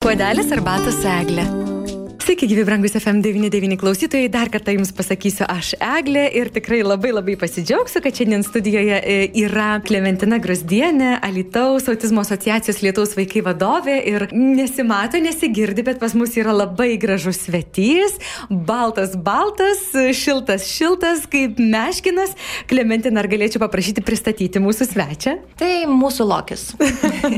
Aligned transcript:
Puodelis 0.00 0.48
arbatos 0.56 1.02
eglė. 1.04 1.42
Sveiki, 2.20 2.44
gyvi 2.46 2.64
brangus 2.68 2.92
FM99 2.92 3.78
klausytojai. 3.80 4.28
Dar 4.28 4.50
kartą 4.52 4.74
Jums 4.74 4.90
pasakysiu, 4.92 5.46
aš 5.48 5.70
Eglė 5.80 6.26
ir 6.36 6.50
tikrai 6.52 6.82
labai 6.84 7.14
labai 7.14 7.32
pasidžiaugsiu, 7.40 8.02
kad 8.04 8.18
šiandien 8.18 8.42
studijoje 8.44 8.98
e, 9.00 9.14
yra 9.40 9.78
Klementina 9.80 10.36
Grasdienė, 10.42 11.14
Alitaus 11.24 11.88
autizmo 11.88 12.20
asociacijos 12.20 12.82
Lietuvos 12.84 13.16
vaikai 13.16 13.40
vadovė 13.46 13.94
ir 14.10 14.26
nesimato, 14.36 15.16
nesigirdi, 15.16 15.84
bet 15.86 16.02
pas 16.02 16.12
mus 16.12 16.36
yra 16.36 16.52
labai 16.52 16.90
gražus 17.00 17.40
svetys, 17.46 18.18
baltas, 18.50 19.16
baltas, 19.16 19.80
šiltas, 20.20 20.68
šiltas, 20.68 21.24
kaip 21.32 21.56
meškinas. 21.56 22.36
Klementina, 22.68 23.24
ar 23.24 23.30
galėčiau 23.32 23.64
paprašyti 23.64 24.04
pristatyti 24.04 24.60
mūsų 24.60 24.90
svečią? 24.92 25.38
Tai 25.56 25.72
mūsų 25.88 26.28
Lokis. 26.28 26.68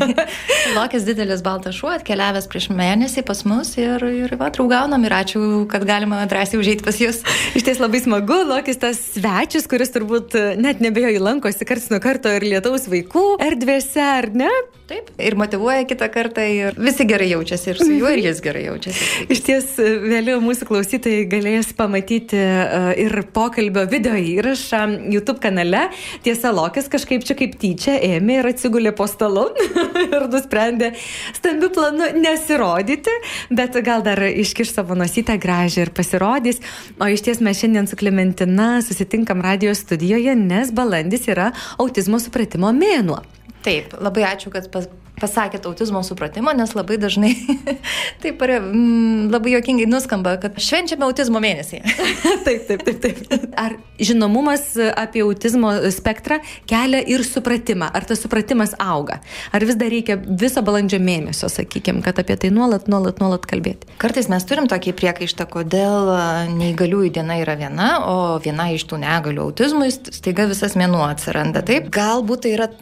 lokis 0.78 1.06
didelis 1.06 1.46
baltas 1.46 1.78
šuo 1.78 1.94
atkeliavęs 1.94 2.50
prieš 2.50 2.72
mėnesį 2.74 3.22
pas 3.30 3.46
mus 3.46 3.76
ir, 3.78 4.02
ir 4.10 4.38
va, 4.42 4.50
draugą 4.50 4.71
gaunam 4.72 5.06
ir 5.06 5.16
ačiū, 5.20 5.44
kad 5.70 5.86
galima 5.88 6.24
drąsiai 6.30 6.60
užeiti 6.60 6.86
pas 6.86 6.98
jūs. 7.00 7.22
Iš 7.58 7.68
ties 7.68 7.82
labai 7.82 8.02
smagu, 8.02 8.42
Lokis 8.48 8.80
tas 8.82 9.00
svečias, 9.14 9.68
kuris 9.70 9.92
turbūt 9.94 10.36
net 10.60 10.82
nebejoju 10.84 11.22
lankosi 11.22 11.68
karts 11.68 11.90
nuo 11.92 12.00
karto 12.02 12.32
ir 12.32 12.48
lietaus 12.54 12.88
vaikų 12.90 13.26
erdvėse, 13.44 14.02
ar 14.02 14.32
ne? 14.34 14.50
Taip, 14.92 15.12
ir 15.24 15.36
motivuoja 15.38 15.86
kitą 15.88 16.08
kartą 16.12 16.42
ir 16.52 16.74
visi 16.76 17.04
gerai 17.08 17.30
jaučiasi 17.30 17.70
ir 17.70 17.78
su 17.80 17.86
juo 17.94 18.10
ir 18.12 18.18
jis 18.26 18.40
gerai 18.44 18.64
jaučiasi. 18.66 19.06
Iš 19.32 19.40
ties 19.46 19.68
vėliau 19.78 20.40
mūsų 20.44 20.66
klausytojai 20.68 21.22
galės 21.30 21.70
pamatyti 21.78 22.36
e, 22.36 22.82
ir 23.04 23.14
pokalbio 23.32 23.86
video 23.88 24.18
įrašą 24.18 24.82
YouTube 25.14 25.38
kanale. 25.44 25.86
Tiesa, 26.26 26.50
Lokis 26.52 26.90
kažkaip 26.92 27.24
čia 27.24 27.36
kaip 27.38 27.54
tyčia 27.62 27.94
ėmė 28.10 28.40
ir 28.40 28.50
atsigulė 28.50 28.92
po 28.98 29.06
stalu 29.08 29.46
ir 30.04 30.26
nusprendė 30.32 30.92
stambių 31.38 31.70
planų 31.78 32.10
nesirodyti, 32.18 33.14
bet 33.54 33.78
gal 33.86 34.04
dar 34.04 34.20
iškiš 34.62 34.74
savo 34.74 34.94
nosytę 34.94 35.38
gražią 35.38 35.82
ir 35.82 35.90
pasirodys. 35.90 36.60
O 36.98 37.08
iš 37.08 37.22
ties 37.22 37.40
mes 37.40 37.58
šiandien 37.58 37.86
su 37.86 37.96
Klementina 37.96 38.82
susitinkam 38.82 39.42
radio 39.42 39.74
studijoje, 39.74 40.36
nes 40.36 40.72
balandis 40.72 41.26
yra 41.28 41.50
autizmo 41.78 42.20
supratimo 42.20 42.72
mėnuo. 42.72 43.22
Taip, 43.62 43.94
labai 44.02 44.26
ačiū, 44.26 44.50
kad 44.50 44.66
pas, 44.74 44.88
pasakėt 45.22 45.66
autizmo 45.68 46.02
supratimo, 46.06 46.52
nes 46.56 46.72
labai 46.74 46.96
dažnai 47.00 47.32
taip 48.22 48.42
mm, 48.42 49.30
labai 49.32 49.54
jokingai 49.54 49.86
nuskamba, 49.90 50.34
kad 50.42 50.58
švenčiame 50.62 51.06
autizmo 51.06 51.42
mėnesį. 51.42 51.82
taip, 52.46 52.66
taip, 52.68 52.82
taip, 52.86 52.98
taip. 53.04 53.20
Ar 53.62 53.76
žinomumas 54.02 54.72
apie 54.98 55.22
autizmo 55.24 55.74
spektrą 55.94 56.40
kelia 56.70 57.02
ir 57.06 57.24
supratimą? 57.26 57.90
Ar 57.94 58.06
tas 58.08 58.22
supratimas 58.24 58.74
auga? 58.82 59.20
Ar 59.54 59.66
vis 59.68 59.78
dar 59.78 59.92
reikia 59.92 60.18
viso 60.18 60.62
balandžio 60.64 60.98
mėnesio, 61.02 61.50
sakykime, 61.52 62.02
kad 62.04 62.18
apie 62.22 62.38
tai 62.42 62.50
nuolat, 62.54 62.88
nuolat, 62.90 63.22
nuolat 63.22 63.46
kalbėti? 63.48 63.90
Kartais 64.02 64.30
mes 64.32 64.46
turim 64.48 64.66
tokį 64.70 64.96
priekaištą, 64.98 65.46
kodėl 65.52 66.14
neįgaliųjų 66.56 67.12
diena 67.20 67.38
yra 67.42 67.58
viena, 67.60 67.92
o 68.08 68.16
viena 68.42 68.72
iš 68.74 68.88
tų 68.90 69.02
negalių 69.04 69.50
autizmui 69.50 69.92
staiga 69.92 70.48
visas 70.50 70.74
mėnuo 70.78 71.04
atsiranda. 71.06 71.62
Taip, 71.66 71.92
galbūt 71.94 72.46
tai 72.46 72.56
yra 72.56 72.72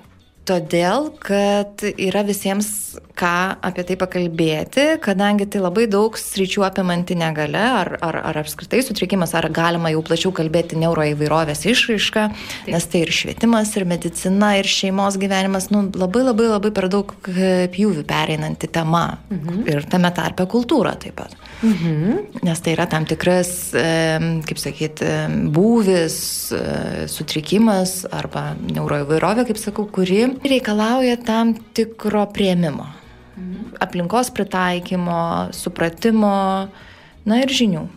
Todėl, 0.49 1.11
kad 1.21 1.83
yra 1.85 2.23
visiems 2.25 2.69
ką 3.19 3.33
apie 3.61 3.85
tai 3.87 3.97
pakalbėti, 4.01 4.87
kadangi 5.05 5.45
tai 5.53 5.61
labai 5.61 5.85
daug 5.91 6.17
sričių 6.17 6.65
apimanti 6.67 7.15
negale, 7.19 7.61
ar, 7.61 7.93
ar, 8.03 8.19
ar 8.31 8.41
apskritai 8.41 8.81
sutrikimas, 8.83 9.35
ar 9.37 9.51
galima 9.53 9.93
jau 9.93 10.01
plačiau 10.07 10.33
kalbėti 10.35 10.81
neuroįvairovės 10.81 11.67
išraišką, 11.71 12.25
nes 12.73 12.89
tai 12.91 13.05
ir 13.05 13.15
švietimas, 13.15 13.75
ir 13.77 13.87
medicina, 13.93 14.55
ir 14.59 14.71
šeimos 14.71 15.21
gyvenimas, 15.21 15.69
nu, 15.75 15.85
labai 15.93 16.25
labai 16.25 16.49
labai 16.55 16.73
per 16.75 16.89
daug 16.91 17.15
pjūvių 17.29 18.07
pereinanti 18.09 18.73
tema. 18.73 19.07
Mhm. 19.31 19.65
Ir 19.71 19.87
tame 19.93 20.11
tarpe 20.17 20.49
kultūra 20.51 20.97
taip 20.99 21.21
pat. 21.21 21.37
Mhm. 21.63 22.43
Nes 22.43 22.61
tai 22.61 22.73
yra 22.73 22.87
tam 22.89 23.05
tikras, 23.05 23.51
kaip 24.49 24.61
sakyti, 24.61 25.09
būvis, 25.53 26.17
e, 26.57 26.63
sutrikimas 27.11 28.07
arba 28.09 28.55
neuroįvairovė, 28.57 29.45
kaip 29.51 29.61
sakau, 29.61 29.85
kuri 29.93 30.23
reikalauja 30.41 31.19
tam 31.25 31.55
tikro 31.77 32.25
prieimimo. 32.33 32.89
Mhm. 33.37 33.77
Aplinkos 33.81 34.33
pritaikymo, 34.33 35.53
supratimo, 35.53 36.69
na 37.25 37.43
ir 37.43 37.49
žinių. 37.49 37.89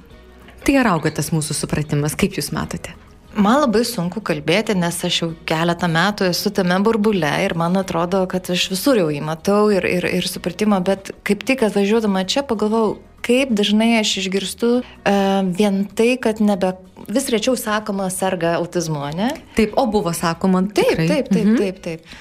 Tai 0.64 0.76
ar 0.80 0.94
auga 0.96 1.12
tas 1.12 1.32
mūsų 1.36 1.56
supratimas, 1.56 2.16
kaip 2.16 2.36
Jūs 2.40 2.52
matote? 2.56 2.94
Man 3.34 3.64
labai 3.64 3.82
sunku 3.82 4.22
kalbėti, 4.22 4.76
nes 4.78 5.00
aš 5.04 5.16
jau 5.24 5.28
keletą 5.50 5.88
metų 5.90 6.28
esu 6.30 6.52
tame 6.54 6.76
burbule 6.86 7.32
ir 7.42 7.56
man 7.58 7.80
atrodo, 7.82 8.22
kad 8.30 8.46
aš 8.54 8.68
visur 8.70 9.00
jau 9.00 9.08
jį 9.10 9.24
matau 9.26 9.72
ir, 9.74 9.88
ir, 9.90 10.06
ir 10.06 10.28
supratimą, 10.30 10.78
bet 10.86 11.10
kaip 11.26 11.42
tik 11.42 11.66
atvažiuodama 11.66 12.28
čia 12.30 12.46
pagalvojau, 12.46 13.00
kaip 13.24 13.54
dažnai 13.56 13.96
aš 14.02 14.18
išgirstu 14.24 14.70
uh, 14.82 15.16
vien 15.58 15.84
tai, 15.88 16.14
kad 16.22 16.42
nebe 16.44 16.74
vis 17.08 17.30
rečiau 17.32 17.56
sakoma 17.60 18.10
serga 18.14 18.58
autizmu, 18.60 19.06
ne? 19.16 19.32
Taip, 19.58 19.76
o 19.80 19.88
buvo 19.88 20.14
sakoma. 20.16 20.64
Taip, 20.70 20.94
tikrai. 20.94 21.08
taip, 21.08 21.32
taip, 21.32 21.46
mhm. 21.46 21.58
taip, 21.58 21.82
taip. 21.84 22.16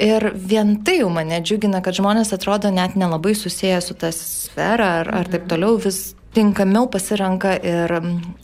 Ir 0.00 0.30
vien 0.32 0.78
tai 0.84 1.00
jau 1.02 1.10
mane 1.12 1.42
džiugina, 1.44 1.82
kad 1.84 1.96
žmonės 1.96 2.32
atrodo 2.32 2.70
net 2.72 2.96
nelabai 2.96 3.34
susiję 3.36 3.82
su 3.84 3.96
tą 4.00 4.08
sferą 4.16 4.86
ar, 5.02 5.10
ar 5.20 5.28
taip 5.28 5.44
toliau 5.50 5.76
vis 5.80 6.14
tinkamiau 6.34 6.86
pasirenka 6.90 7.56
ir 7.58 7.92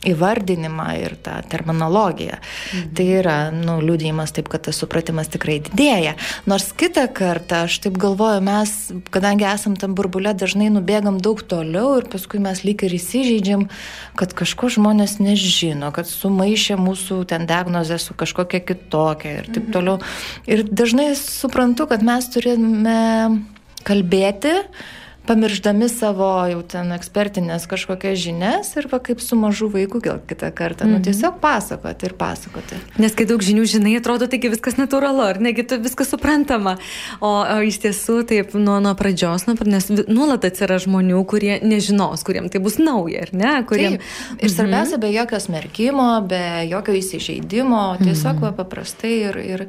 įvardinimą, 0.07 0.87
ir 0.99 1.15
tą 1.23 1.37
terminologiją. 1.47 2.37
Mhm. 2.37 2.89
Tai 2.97 3.05
yra, 3.19 3.35
nu, 3.55 3.77
liūdėjimas 3.83 4.33
taip, 4.35 4.49
kad 4.51 4.65
tas 4.67 4.79
supratimas 4.81 5.31
tikrai 5.31 5.59
didėja. 5.63 6.17
Nors 6.49 6.69
kitą 6.77 7.07
kartą, 7.15 7.63
aš 7.67 7.79
taip 7.85 7.99
galvoju, 8.01 8.43
mes, 8.43 8.75
kadangi 9.13 9.47
esam 9.47 9.77
tam 9.79 9.95
burbulė, 9.97 10.35
dažnai 10.37 10.69
nubėgam 10.73 11.21
daug 11.23 11.41
toliau 11.47 11.97
ir 12.01 12.09
paskui 12.11 12.41
mes 12.43 12.63
lyg 12.67 12.83
ir 12.83 12.97
įsižeidžiam, 12.99 13.67
kad 14.19 14.35
kažko 14.37 14.71
žmonės 14.77 15.17
nežino, 15.23 15.93
kad 15.95 16.11
sumaišė 16.11 16.79
mūsų 16.81 17.21
ten 17.31 17.47
diagnozę 17.47 17.99
su 18.03 18.17
kažkokia 18.17 18.63
kitokia 18.67 19.39
ir 19.41 19.51
taip 19.51 19.63
mhm. 19.69 19.73
toliau. 19.75 19.97
Ir 20.49 20.67
dažnai 20.67 21.13
suprantu, 21.19 21.87
kad 21.87 22.03
mes 22.03 22.27
turime 22.35 22.99
kalbėti, 23.87 24.57
pamiršdami 25.27 25.89
savo 25.91 26.29
jau 26.49 26.61
ten 26.67 26.91
ekspertinės 26.95 27.67
kažkokias 27.69 28.17
žinias 28.21 28.71
ir 28.79 28.87
va 28.91 28.99
kaip 29.03 29.21
su 29.23 29.37
mažu 29.39 29.69
vaiku 29.71 30.01
gal 30.03 30.21
kitą 30.27 30.49
kartą, 30.55 30.87
nu, 30.87 30.97
mhm. 30.97 31.03
nu 31.03 31.07
tiesiog 31.07 31.39
pasakoti 31.43 32.07
ir 32.09 32.15
pasakoti. 32.17 32.79
Nes 33.01 33.15
kai 33.17 33.27
daug 33.29 33.43
žinių 33.43 33.67
žinai, 33.69 33.97
atrodo, 33.99 34.29
taigi 34.31 34.51
viskas 34.53 34.79
natūralu, 34.79 35.23
ar 35.27 35.41
negi 35.43 35.65
tu 35.67 35.79
viskas 35.83 36.11
suprantama. 36.13 36.77
O, 37.19 37.31
o 37.43 37.59
iš 37.67 37.81
tiesų 37.83 38.19
taip 38.29 38.55
nuo, 38.57 38.79
nuo 38.83 38.93
pradžios, 38.97 39.47
nuo, 39.49 39.57
nes 39.67 39.89
nuolat 40.07 40.47
atsiras 40.47 40.85
žmonių, 40.87 41.23
kurie 41.29 41.57
nežinos, 41.63 42.23
kuriem 42.27 42.51
tai 42.53 42.63
bus 42.63 42.79
nauja, 42.81 43.27
ar 43.27 43.33
ne? 43.35 43.55
Kuriem... 43.67 43.97
Taip. 43.97 44.43
Ir 44.43 44.53
svarbiausia, 44.53 44.97
mhm. 44.97 45.05
be 45.05 45.13
jokio 45.15 45.41
smerkimo, 45.43 46.11
be 46.29 46.43
jokio 46.71 46.95
įsižeidimo, 47.01 47.83
tiesiog 48.03 48.37
mhm. 48.37 48.45
va, 48.47 48.53
paprastai 48.63 49.17
ir... 49.29 49.43
ir 49.55 49.67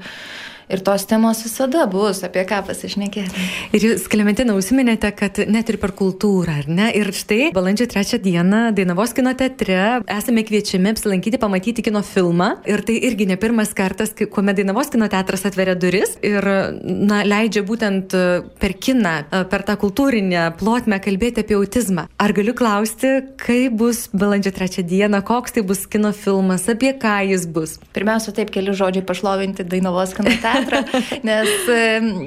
Ir 0.69 0.83
tos 0.85 1.07
temos 1.09 1.39
visada 1.41 1.87
bus, 1.89 2.19
apie 2.27 2.43
ką 2.45 2.59
pasišnekėti. 2.69 3.45
Ir 3.73 3.85
jūs, 3.87 4.03
Klementina, 4.13 4.53
užsiminėte, 4.53 5.09
kad 5.17 5.39
net 5.49 5.71
ir 5.73 5.79
per 5.81 5.95
kultūrą, 5.97 6.59
ar 6.61 6.67
ne? 6.69 6.91
Ir 6.93 7.09
štai 7.17 7.55
balandžio 7.57 7.87
trečią 7.89 8.19
dieną 8.21 8.75
Dainavos 8.77 9.15
kino 9.17 9.33
teatre 9.33 10.03
esame 10.13 10.45
kviečiami 10.45 10.93
apsilankyti, 10.93 11.41
pamatyti 11.41 11.85
kino 11.87 12.03
filmą. 12.05 12.51
Ir 12.69 12.83
tai 12.85 12.99
irgi 13.09 13.25
ne 13.31 13.39
pirmas 13.41 13.73
kartas, 13.77 14.13
kuomet 14.13 14.59
Dainavos 14.61 14.93
kino 14.93 15.09
teatras 15.09 15.47
atveria 15.49 15.73
duris 15.73 16.19
ir 16.21 16.45
na, 16.85 17.23
leidžia 17.25 17.65
būtent 17.65 18.13
e, 18.13 18.27
per 18.61 18.77
kiną, 18.77 19.15
e, 19.25 19.43
per 19.49 19.65
tą 19.65 19.79
kultūrinę 19.81 20.51
plotmę 20.61 21.01
kalbėti 21.01 21.47
apie 21.47 21.57
autizmą. 21.57 22.11
Ar 22.21 22.37
galiu 22.37 22.53
klausti, 22.59 23.15
kaip 23.41 23.81
bus 23.81 24.05
balandžio 24.13 24.53
trečią 24.53 24.85
dieną, 24.85 25.25
koks 25.25 25.57
tai 25.57 25.65
bus 25.65 25.87
kino 25.89 26.13
filmas, 26.13 26.69
apie 26.69 26.93
ką 26.93 27.17
jis 27.33 27.49
bus? 27.49 27.79
Pirmiausia, 27.97 28.37
taip 28.37 28.53
keli 28.53 28.77
žodžiai 28.77 29.09
pašlovinti 29.09 29.65
Dainavos 29.65 30.13
kino 30.13 30.37
teatrą 30.37 30.58
teatrą, 30.59 30.83
nes 31.29 31.71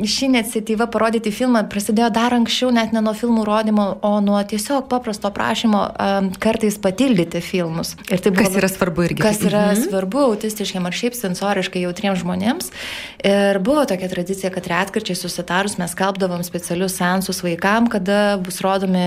ši 0.07 0.27
iniciatyva 0.29 0.87
parodyti 0.91 1.33
filmą 1.35 1.63
prasidėjo 1.71 2.09
dar 2.13 2.35
anksčiau, 2.35 2.71
net 2.73 2.93
ne 2.95 3.03
nuo 3.03 3.13
filmų 3.17 3.45
rodymo, 3.47 3.87
o 4.05 4.13
nuo 4.23 4.39
tiesiog 4.47 4.87
paprasto 4.91 5.31
prašymo 5.33 5.83
kartais 6.41 6.78
patildyti 6.81 7.41
filmus. 7.43 7.95
Ir 8.09 8.23
tai 8.23 8.33
buvo, 8.33 8.47
kas 8.47 8.57
yra 8.59 8.72
svarbu 8.72 9.07
irgi. 9.07 9.22
Kas 9.23 9.41
yra 9.45 9.67
mhm. 9.72 9.85
svarbu 9.89 10.25
autistiškiam 10.29 10.87
ar 10.87 10.97
šiaip 10.97 11.17
sensoriškai 11.17 11.83
jautriems 11.85 12.22
žmonėms. 12.23 12.72
Ir 13.28 13.61
buvo 13.63 13.85
tokia 13.89 14.09
tradicija, 14.11 14.51
kad 14.53 14.67
retkarčiai 14.72 15.17
susitarus 15.17 15.77
mes 15.81 15.93
kalbdavom 15.97 16.43
specialius 16.45 16.97
sensus 16.99 17.41
vaikam, 17.45 17.89
kada 17.91 18.37
bus 18.41 18.61
rodomi 18.63 19.05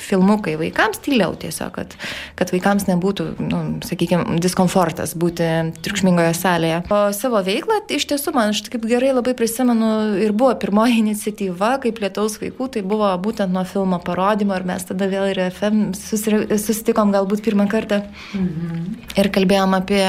filmukai 0.00 0.56
vaikams 0.60 1.00
tyliau 1.02 1.34
tiesiog, 1.38 1.72
kad, 1.76 1.96
kad 2.38 2.52
vaikams 2.54 2.86
nebūtų, 2.88 3.28
nu, 3.42 3.62
sakykime, 3.86 4.38
diskomfortas 4.42 5.14
būti 5.18 5.48
triukšmingoje 5.84 6.34
salėje. 6.38 6.82
O 6.92 7.02
savo 7.16 7.42
veiklą 7.44 7.82
iš 7.92 8.08
tiesų, 8.12 8.34
man 8.36 8.52
aš 8.52 8.62
kaip 8.72 8.84
gerai 8.88 9.12
labai 9.14 9.34
prisimenu 9.38 9.92
ir 10.22 10.34
buvo 10.36 10.54
pirmoji 10.62 11.00
iniciatyva, 11.04 11.74
kaip 11.84 12.02
lietaus 12.04 12.38
vaikų, 12.42 12.70
tai 12.76 12.84
buvo 12.86 13.10
būtent 13.24 13.52
nuo 13.54 13.64
filmo 13.68 14.00
parodymo 14.04 14.56
ir 14.58 14.66
mes 14.68 14.86
tada 14.88 15.08
vėl 15.10 15.30
ir 15.32 15.44
FM 15.48 15.92
susitikom 15.96 17.14
galbūt 17.14 17.44
pirmą 17.44 17.68
kartą 17.72 18.02
mhm. 18.36 18.84
ir 19.16 19.32
kalbėjom 19.34 19.80
apie 19.80 20.04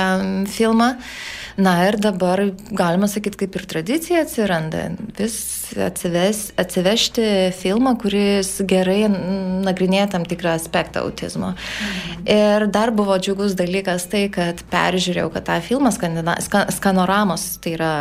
filmą. 0.54 0.94
Na 1.58 1.76
ir 1.88 1.98
dabar, 2.02 2.42
galima 2.72 3.08
sakyti, 3.08 3.44
kaip 3.44 3.58
ir 3.60 3.66
tradicija 3.70 4.24
atsiranda, 4.24 4.88
vis 5.18 5.36
atsives, 5.78 6.48
atsivežti 6.58 7.26
filmą, 7.58 7.94
kuris 8.02 8.56
gerai 8.70 9.06
nagrinėja 9.64 10.08
tam 10.16 10.26
tikrą 10.30 10.56
aspektą 10.58 11.04
autizmo. 11.06 11.54
Mhm. 11.54 12.24
Ir 12.34 12.68
dar 12.74 12.94
buvo 12.96 13.18
džiugus 13.22 13.54
dalykas 13.60 14.08
tai, 14.10 14.26
kad 14.34 14.64
peržiūrėjau, 14.72 15.30
kad 15.34 15.48
tą 15.50 15.60
filmą 15.66 15.94
skandina, 15.94 16.38
ska, 16.42 16.66
Skanoramos, 16.74 17.46
tai 17.64 17.76
yra 17.78 17.92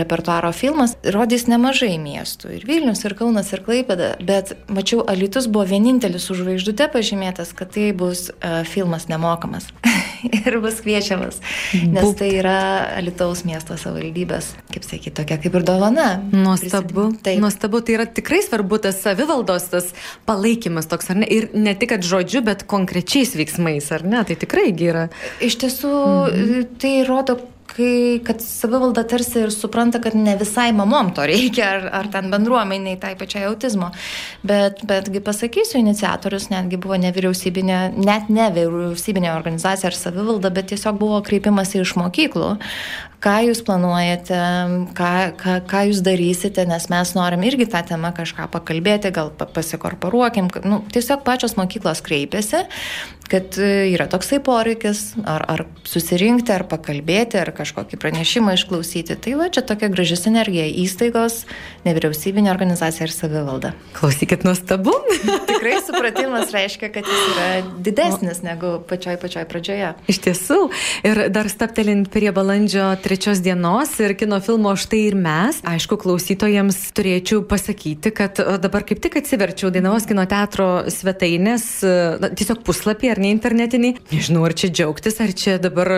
repertuaro 0.00 0.52
filmas, 0.56 0.96
rodys 1.14 1.46
nemažai 1.50 1.94
miestų. 2.02 2.54
Ir 2.58 2.66
Vilnius, 2.68 3.04
ir 3.06 3.14
Kaunas, 3.18 3.52
ir 3.54 3.62
Klaipėda. 3.66 4.14
Bet 4.24 4.54
mačiau, 4.72 5.04
Alitus 5.10 5.48
buvo 5.50 5.66
vienintelis 5.70 6.30
už 6.32 6.42
žvaigždute 6.44 6.90
pažymėtas, 6.92 7.54
kad 7.56 7.72
tai 7.76 7.90
bus 7.96 8.28
uh, 8.30 8.62
filmas 8.66 9.08
nemokamas. 9.10 9.70
ir 10.46 10.58
bus 10.62 10.80
kviečiamas. 10.84 11.40
Nes 11.74 12.04
Bup. 12.04 12.16
tai 12.20 12.30
yra 12.38 12.56
Alitaus 12.98 13.44
miesto 13.48 13.76
savivaldybės, 13.80 14.52
kaip 14.72 14.86
sakyti, 14.86 15.14
tokia 15.20 15.38
kaip 15.42 15.58
ir 15.60 15.66
dovana. 15.66 16.08
Nuostabu. 16.32 17.10
Taip. 17.24 17.40
Nuostabu, 17.42 17.82
tai 17.84 17.98
yra 17.98 18.08
tikrai 18.08 18.42
svarbu 18.46 18.80
tas 18.86 19.00
savivaldos, 19.04 19.70
tas 19.72 19.92
palaikymas 20.28 20.90
toks, 20.90 21.12
ar 21.12 21.22
ne? 21.22 21.30
Ir 21.30 21.50
ne 21.54 21.74
tik, 21.78 21.96
žodžiu, 22.06 22.44
bet 22.46 22.66
konkrečiais 22.70 23.34
veiksmais, 23.38 23.90
ar 23.94 24.06
ne? 24.06 24.24
Tai 24.26 24.36
tikrai 24.40 24.70
yra. 24.70 25.08
Iš 25.44 25.60
tiesų, 25.64 25.94
mhm. 26.30 26.68
tai 26.80 26.94
rodo, 27.08 27.40
kai, 27.76 28.20
kad 28.26 28.42
savivalda 28.42 29.04
tarsi 29.08 29.44
ir 29.44 29.52
supranta, 29.54 30.00
kad 30.02 30.14
ne 30.18 30.36
visai 30.40 30.70
mamom 30.76 31.12
to 31.16 31.26
reikia, 31.28 31.68
ar, 31.76 31.86
ar 32.00 32.10
ten 32.12 32.30
bendruomeniai, 32.32 32.98
tai 33.00 33.14
pačiai 33.18 33.46
autizmo. 33.50 33.90
Bet, 34.46 34.84
betgi 34.88 35.22
pasakysiu, 35.24 35.80
iniciatorius 35.82 36.50
netgi 36.52 36.80
buvo 36.80 36.98
nevyriausybinė, 37.02 37.80
net 38.00 38.32
nevyriausybinė 38.32 39.32
organizacija 39.34 39.90
ar 39.92 39.98
savivalda, 39.98 40.52
bet 40.54 40.72
tiesiog 40.74 40.98
buvo 41.00 41.22
kreipimas 41.26 41.74
iš 41.78 41.96
mokyklų, 42.00 42.56
ką 43.20 43.36
jūs 43.50 43.60
planuojate, 43.66 44.40
ką, 44.96 45.12
ką, 45.40 45.56
ką 45.68 45.84
jūs 45.90 46.02
darysite, 46.04 46.64
nes 46.68 46.88
mes 46.92 47.14
norim 47.16 47.44
irgi 47.44 47.68
tą 47.70 47.82
temą 47.92 48.14
kažką 48.16 48.48
pakalbėti, 48.52 49.12
gal 49.14 49.32
pasikorporuokim. 49.40 50.48
Nu, 50.64 50.82
tiesiog 50.92 51.24
pačios 51.26 51.56
mokyklos 51.60 52.00
kreipiasi, 52.06 52.64
kad 53.30 53.58
e, 53.60 53.68
yra 53.92 54.08
toksai 54.10 54.40
poreikis, 54.42 55.02
ar, 55.28 55.44
ar 55.52 55.64
susirinkti, 55.86 56.50
ar 56.54 56.64
pakalbėti, 56.70 57.38
ar 57.38 57.52
kažkokį 57.54 57.98
pranešimą 58.00 58.56
išklausyti. 58.58 59.16
Tai 59.22 59.36
va, 59.38 59.48
čia 59.52 59.62
tokia 59.66 59.90
graži 59.92 60.18
sinergija- 60.18 60.66
įstaigos, 60.84 61.44
nevyriausybinė 61.86 62.50
organizacija 62.50 63.06
ir 63.06 63.14
savivalda. 63.14 63.74
Klausykit, 63.98 64.44
nuostabu. 64.48 64.96
Tikrai 65.50 65.76
supratimas 65.86 66.50
reiškia, 66.56 66.90
kad 66.90 67.06
jis 67.06 67.28
yra 67.34 67.48
didesnis 67.78 68.42
negu 68.46 68.78
pačioj 68.90 69.20
pačioj 69.22 69.46
pradžioje. 69.50 69.92
Iš 70.10 70.22
tiesų. 70.26 70.58
Ir 71.06 71.22
dar 71.30 71.52
staptelint 71.52 72.10
prie 72.10 72.32
balandžio 72.34 72.88
trečios 73.10 73.40
dienos 73.42 73.90
ir 73.98 74.14
kino 74.14 74.38
filmo 74.38 74.70
Štai 74.78 75.00
ir 75.08 75.16
mes. 75.18 75.56
Aišku, 75.66 75.96
klausytojams 75.98 76.76
turėčiau 76.94 77.42
pasakyti, 77.42 78.12
kad 78.14 78.38
dabar 78.62 78.84
kaip 78.86 79.00
tik 79.02 79.16
atsiverčiau 79.18 79.72
Dainavos 79.74 80.06
kino 80.06 80.22
teatro 80.30 80.84
svetainės, 80.86 81.64
na, 82.22 82.30
tiesiog 82.38 82.60
puslapį 82.62 83.10
ar 83.10 83.18
ne 83.18 83.32
internetinį. 83.34 83.90
Nežinau, 84.12 84.44
ar 84.46 84.54
čia 84.54 84.70
džiaugtis, 84.70 85.18
ar 85.24 85.32
čia 85.34 85.56
dabar 85.58 85.90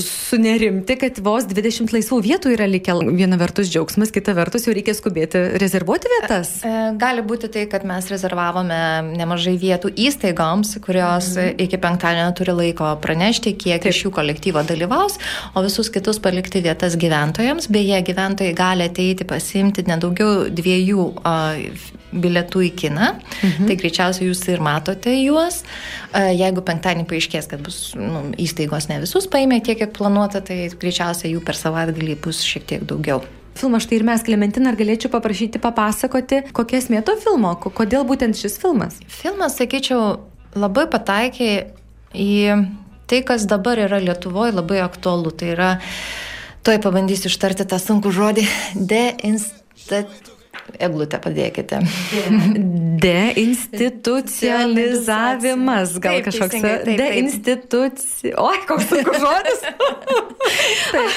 sunerimti, 0.00 0.96
kad 1.02 1.20
vos 1.26 1.44
20 1.50 1.92
laisvų 1.92 2.22
vietų 2.24 2.54
yra 2.56 2.70
likę. 2.70 2.96
Viena 3.12 3.36
vertus 3.36 3.68
džiaugsmas, 3.68 4.14
kita 4.14 4.32
vertus 4.38 4.64
jau 4.64 4.72
reikia 4.72 4.96
skubėti 4.96 5.44
rezervuoti 5.60 6.08
vietas. 6.14 6.54
E, 6.64 6.72
e, 6.72 6.88
gali 7.00 7.26
būti 7.28 7.52
tai, 7.52 7.66
kad 7.68 7.84
mes 7.84 8.08
rezervavome 8.08 8.80
nemažai 9.20 9.58
vietų 9.60 9.92
įstaigoms, 10.08 10.78
kurios 10.84 11.34
mhm. 11.36 11.60
iki 11.66 11.82
penktadienio 11.84 12.32
turi 12.40 12.56
laiko 12.56 12.94
pranešti, 13.04 13.52
kiek 13.66 13.84
Taip. 13.84 13.92
iš 13.92 14.06
jų 14.06 14.16
kolektyvo 14.16 14.64
dalyvaus, 14.64 15.20
o 15.52 15.64
visus 15.68 15.92
kitus 15.92 16.22
palikti 16.24 16.53
palikti 16.54 16.62
vietas 16.62 16.96
gyventojams. 16.96 17.68
Beje, 17.68 18.02
gyventojai 18.02 18.54
gali 18.54 18.84
ateiti 18.84 19.24
pasimti 19.24 19.84
nedaugiau 19.86 20.48
dviejų 20.50 21.22
bilietų 22.12 22.62
į 22.62 22.70
kiną. 22.78 23.20
Mhm. 23.42 23.66
Tai 23.66 23.76
greičiausiai 23.76 24.28
jūs 24.28 24.48
ir 24.48 24.60
matote 24.60 25.10
juos. 25.10 25.64
Jeigu 26.14 26.62
penktadienį 26.62 27.06
paaiškės, 27.06 27.48
kad 27.50 27.62
bus 27.62 27.94
nu, 27.96 28.32
įstaigos 28.38 28.88
ne 28.88 29.00
visus 29.00 29.26
paėmė 29.26 29.62
tiek, 29.62 29.78
kiek 29.78 29.92
planuota, 29.92 30.40
tai 30.40 30.70
greičiausiai 30.70 31.34
jų 31.34 31.42
per 31.44 31.54
savaitgalį 31.54 32.20
bus 32.22 32.42
šiek 32.42 32.64
tiek 32.66 32.84
daugiau. 32.84 33.24
Filmą 33.54 33.78
štai 33.78 34.00
ir 34.00 34.04
mes, 34.04 34.22
Klementina, 34.22 34.72
ar 34.72 34.76
galėčiau 34.76 35.12
paprašyti 35.12 35.60
papasakoti, 35.62 36.42
kokia 36.52 36.80
esmė 36.80 37.04
to 37.06 37.14
filmo, 37.22 37.54
kodėl 37.54 38.02
būtent 38.02 38.34
šis 38.34 38.58
filmas? 38.58 38.98
Filmas, 39.06 39.54
sakyčiau, 39.60 40.18
labai 40.58 40.88
pataikė 40.90 41.50
į 42.18 42.32
tai, 43.06 43.22
kas 43.22 43.46
dabar 43.46 43.78
yra 43.78 44.00
Lietuvoje 44.02 44.54
labai 44.54 44.80
aktualu. 44.84 45.30
Tai 45.30 45.50
yra 45.54 45.70
Tuoj 46.64 46.78
pabandysiu 46.80 47.28
ištarti 47.28 47.66
tą 47.68 47.76
sunkų 47.76 48.08
žodį- 48.16 48.46
deinstat 48.92 50.08
Eglutę 50.80 51.18
padėkite. 51.20 51.82
Deinstitucionalizavimas, 53.04 55.98
gal 56.00 56.16
taip, 56.16 56.24
kažkoks. 56.28 56.56
Deinstitucija. 56.88 58.32
O, 58.40 58.48
koks 58.68 58.84
sunkus 58.88 59.18
žodis. 59.20 59.60
taip. 60.94 61.10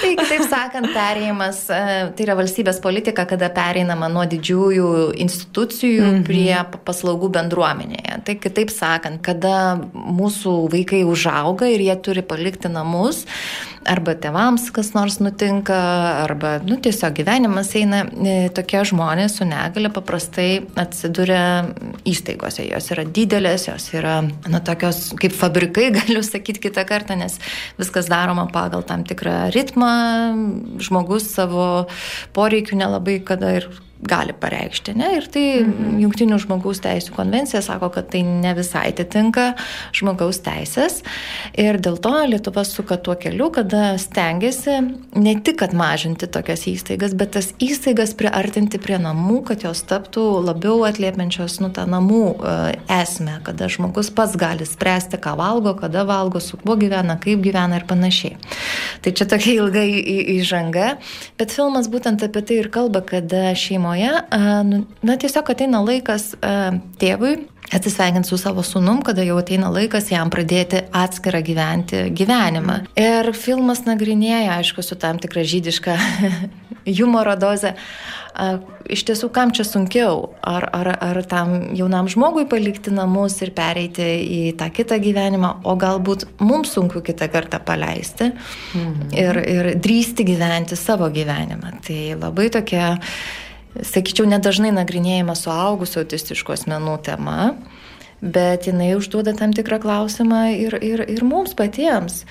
Tai 0.00 0.10
kitaip 0.16 0.42
sakant, 0.50 0.88
perėjimas, 0.94 1.58
e, 1.70 1.72
tai 2.16 2.24
yra 2.26 2.34
valstybės 2.38 2.78
politika, 2.82 3.24
kada 3.30 3.48
pereinama 3.54 4.08
nuo 4.12 4.24
didžiųjų 4.30 4.88
institucijų 5.26 6.04
mm 6.04 6.10
-hmm. 6.14 6.24
prie 6.26 6.54
paslaugų 6.86 7.28
bendruomenėje. 7.36 8.12
Tai 8.24 8.34
kitaip 8.46 8.70
sakant, 8.74 9.18
kada 9.22 9.56
mūsų 9.94 10.52
vaikai 10.72 11.02
užauga 11.04 11.66
ir 11.70 11.80
jie 11.80 11.96
turi 12.02 12.22
palikti 12.22 12.68
namus, 12.68 13.26
arba 13.86 14.14
tėvams 14.14 14.72
kas 14.72 14.94
nors 14.94 15.20
nutinka, 15.20 15.74
arba 16.24 16.60
nu, 16.64 16.76
tiesiog 16.76 17.14
gyvenimas 17.14 17.74
eina, 17.74 18.04
e, 18.04 18.48
tokie 18.54 18.84
žmonės 18.84 19.36
su 19.38 19.44
negale 19.44 19.88
paprastai 19.90 20.60
atsiduria 20.76 21.19
įstaigose. 22.08 22.64
Jos 22.68 22.90
yra 22.94 23.04
didelės, 23.04 23.66
jos 23.68 23.90
yra 23.96 24.20
nu, 24.24 24.62
tokios 24.64 25.10
kaip 25.20 25.34
fabrikai, 25.36 25.90
galiu 25.98 26.22
sakyti 26.26 26.64
kitą 26.68 26.86
kartą, 26.88 27.18
nes 27.20 27.38
viskas 27.80 28.08
daroma 28.10 28.46
pagal 28.52 28.86
tam 28.86 29.04
tikrą 29.08 29.50
ritmą, 29.54 29.92
žmogus 30.80 31.28
savo 31.34 31.86
poreikių 32.36 32.80
nelabai 32.80 33.20
kada 33.26 33.54
ir 33.60 33.70
gali 34.02 34.32
pareikšti. 34.32 34.94
Ne? 34.96 35.10
Ir 35.18 35.26
tai 35.32 35.44
mhm. 35.60 35.98
Junktinių 36.00 36.38
žmogaus 36.40 36.80
teisų 36.84 37.14
konvencija 37.16 37.60
sako, 37.64 37.90
kad 37.92 38.08
tai 38.12 38.22
ne 38.24 38.54
visai 38.56 38.88
atitinka 38.94 39.52
žmogaus 39.96 40.40
teisės. 40.44 41.00
Ir 41.58 41.80
dėl 41.82 41.98
to 42.00 42.14
Lietuva 42.30 42.64
suka 42.64 42.96
tuo 43.00 43.16
keliu, 43.20 43.50
kada 43.54 43.94
stengiasi 44.00 44.78
ne 45.20 45.34
tik 45.44 45.60
kad 45.60 45.74
mažinti 45.76 46.28
tokias 46.30 46.64
įstaigas, 46.70 47.14
bet 47.18 47.34
tas 47.36 47.50
įstaigas 47.62 48.14
priartinti 48.18 48.80
prie 48.80 48.96
namų, 49.02 49.40
kad 49.50 49.64
jos 49.66 49.82
taptų 49.88 50.24
labiau 50.46 50.84
atliepiančios 50.88 51.58
nu, 51.60 51.70
tą 51.74 51.84
namų 51.90 52.22
uh, 52.32 52.70
esmę, 53.00 53.40
kada 53.44 53.68
žmogus 53.72 54.12
pats 54.14 54.38
gali 54.40 54.66
spręsti, 54.68 55.20
ką 55.20 55.36
valgo, 55.40 55.74
kada 55.78 56.06
valgo, 56.08 56.40
su 56.40 56.58
kuo 56.60 56.78
gyvena, 56.80 57.18
kaip 57.20 57.42
gyvena 57.44 57.80
ir 57.80 57.86
panašiai. 57.90 58.38
Tai 59.04 59.12
čia 59.16 59.26
tokia 59.28 59.56
ilga 59.58 59.84
įžanga, 60.38 60.88
bet 61.40 61.54
filmas 61.54 61.90
būtent 61.92 62.24
apie 62.24 62.44
tai 62.46 62.60
ir 62.62 62.70
kalba, 62.72 63.02
kada 63.06 63.50
šeimo 63.58 63.89
šeimoje, 63.90 64.22
nu, 64.64 64.84
na 65.02 65.16
tiesiog 65.16 65.50
ateina 65.50 65.80
laikas 65.82 66.34
tėvui 67.00 67.46
atsisveikinti 67.70 68.28
su 68.28 68.38
savo 68.38 68.62
sunum, 68.62 69.02
kada 69.02 69.22
jau 69.22 69.38
ateina 69.38 69.70
laikas 69.70 70.10
jam 70.10 70.30
pradėti 70.30 70.82
atskirą 70.92 71.40
gyventi 71.42 72.08
gyvenimą. 72.10 72.80
Ir 72.98 73.32
filmas 73.32 73.84
nagrinėja, 73.86 74.58
aišku, 74.58 74.82
su 74.82 74.98
tam 74.98 75.20
tikra 75.22 75.44
žydiška 75.46 75.94
humoro 76.98 77.36
doze. 77.38 77.76
Iš 78.90 79.02
tiesų, 79.06 79.28
kam 79.34 79.50
čia 79.54 79.66
sunkiau? 79.66 80.30
Ar, 80.46 80.64
ar, 80.74 80.88
ar 81.02 81.20
tam 81.28 81.74
jaunam 81.76 82.08
žmogui 82.10 82.46
palikti 82.50 82.92
namus 82.94 83.36
ir 83.44 83.52
pereiti 83.54 84.06
į 84.22 84.40
tą 84.58 84.70
kitą 84.74 84.98
gyvenimą, 85.02 85.60
o 85.66 85.74
galbūt 85.78 86.26
mums 86.42 86.72
sunku 86.74 87.02
kitą 87.06 87.28
kartą 87.30 87.60
paleisti 87.66 88.30
mhm. 88.32 89.12
ir, 89.14 89.40
ir 89.44 89.70
drįsti 89.82 90.26
gyventi 90.26 90.78
savo 90.78 91.10
gyvenimą. 91.12 91.76
Tai 91.86 92.00
labai 92.22 92.48
tokia 92.54 92.96
sakyčiau, 93.78 94.26
nedažnai 94.28 94.72
nagrinėjama 94.74 95.36
suaugusių 95.38 96.02
autistiškų 96.02 96.54
asmenų 96.56 96.96
tema, 97.06 97.52
bet 98.20 98.68
jinai 98.68 98.92
užduoda 98.98 99.34
tam 99.38 99.54
tikrą 99.56 99.80
klausimą 99.82 100.42
ir, 100.56 100.76
ir, 100.84 101.04
ir 101.08 101.24
mums 101.24 101.54
patiems. 101.56 102.24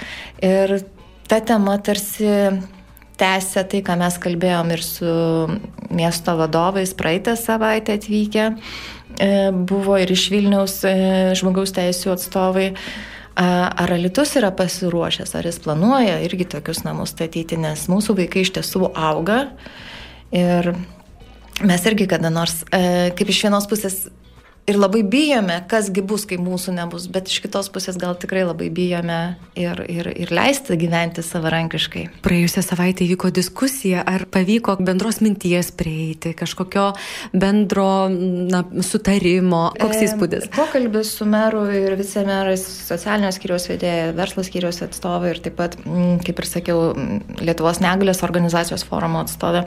Ir 0.45 0.81
ta 1.29 1.39
tema 1.41 1.77
tarsi 1.81 2.29
tęsia 3.19 3.65
tai, 3.67 3.81
ką 3.85 3.97
mes 3.99 4.17
kalbėjom 4.21 4.73
ir 4.75 4.85
su 4.85 5.13
miesto 5.89 6.35
vadovais 6.39 6.93
praeitą 6.97 7.35
savaitę 7.39 7.97
atvykę. 7.99 8.49
E, 9.19 9.29
buvo 9.51 9.97
ir 9.99 10.11
iš 10.13 10.29
Vilniaus 10.31 10.79
e, 10.87 10.95
žmogaus 11.39 11.73
teisų 11.75 12.15
atstovai. 12.15 12.73
Ar 13.39 13.91
Alitus 13.95 14.33
yra 14.35 14.49
pasiruošęs, 14.51 15.31
ar 15.37 15.45
jis 15.47 15.61
planuoja 15.63 16.17
irgi 16.25 16.43
tokius 16.57 16.81
namus 16.83 17.13
statyti, 17.13 17.55
nes 17.55 17.85
mūsų 17.87 18.17
vaikai 18.17 18.41
iš 18.43 18.51
tiesų 18.57 18.89
auga 18.99 19.37
ir 20.35 20.73
mes 21.65 21.85
irgi 21.85 22.07
kada 22.09 22.31
nors, 22.33 22.61
e, 22.71 23.11
kaip 23.17 23.31
iš 23.31 23.43
vienos 23.47 23.67
pusės 23.69 24.07
ir 24.69 24.77
labai 24.77 25.01
bijome, 25.03 25.57
kasgi 25.69 26.01
bus, 26.05 26.25
kai 26.29 26.37
mūsų 26.41 26.73
nebus, 26.75 27.07
bet 27.11 27.29
iš 27.31 27.39
kitos 27.43 27.69
pusės 27.73 27.97
gal 27.99 28.15
tikrai 28.19 28.43
labai 28.45 28.69
bijome 28.73 29.19
ir, 29.57 29.81
ir, 29.89 30.09
ir 30.13 30.33
leisti 30.35 30.77
gyventi 30.79 31.23
savarankiškai. 31.25 32.03
Praėjusią 32.25 32.63
savaitę 32.65 33.05
įvyko 33.05 33.31
diskusija, 33.33 34.03
ar 34.05 34.27
pavyko 34.29 34.77
bendros 34.83 35.21
minties 35.25 35.71
prieiti, 35.75 36.35
kažkokio 36.37 36.91
bendro 37.33 38.09
na, 38.11 38.63
sutarimo. 38.85 39.63
Koks 39.79 40.03
įspūdis? 40.05 40.49
E, 40.49 40.53
pokalbis 40.57 41.15
su 41.17 41.27
meru 41.29 41.65
ir 41.73 41.97
vicemerais, 41.99 42.63
socialinio 42.89 43.31
skyriaus 43.35 43.69
vedėja, 43.71 44.11
verslo 44.17 44.45
skyriaus 44.45 44.83
atstovai 44.85 45.33
ir 45.33 45.41
taip 45.45 45.57
pat, 45.59 45.79
mm, 45.81 46.21
kaip 46.27 46.43
ir 46.43 46.49
sakiau, 46.49 46.79
Lietuvos 47.39 47.79
negalės 47.81 48.21
organizacijos 48.25 48.83
forumo 48.85 49.23
atstovė, 49.23 49.63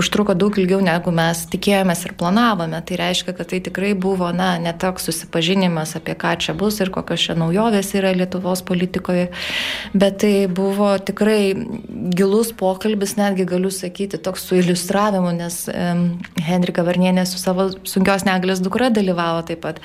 užtruko 0.00 0.34
daug 0.38 0.54
ilgiau 0.60 0.80
negu 0.84 1.12
mes 1.14 1.44
tikėjomės 1.50 2.04
ir 2.08 2.14
planavome. 2.20 2.80
Tai 2.84 2.98
reiškia, 3.00 3.34
kad 3.36 3.48
tai 3.50 3.60
tikrai 3.64 3.94
buvo, 3.98 4.28
na, 4.34 4.54
netoks 4.62 5.08
susipažinimas, 5.08 5.94
apie 5.98 6.16
ką 6.18 6.34
čia 6.42 6.54
bus 6.58 6.80
ir 6.82 6.90
kokios 6.94 7.24
čia 7.28 7.36
naujovės 7.38 7.94
yra 7.98 8.12
Lietuvos 8.16 8.64
politikoje, 8.66 9.28
bet 9.94 10.20
tai 10.24 10.34
buvo 10.50 10.92
tikrai 10.98 11.54
gilus 12.14 12.52
pokalbis, 12.56 13.16
netgi 13.20 13.46
galiu 13.48 13.72
sakyti, 13.74 14.20
toks 14.22 14.48
su 14.48 14.58
iliustravimu, 14.60 15.34
nes 15.38 15.64
um, 15.72 16.06
Henrika 16.44 16.84
Varnienė 16.86 17.26
su 17.28 17.40
savo 17.42 17.70
sunkios 17.88 18.26
negalės 18.28 18.62
dukra 18.64 18.90
dalyvavo 18.94 19.44
taip 19.48 19.64
pat. 19.64 19.82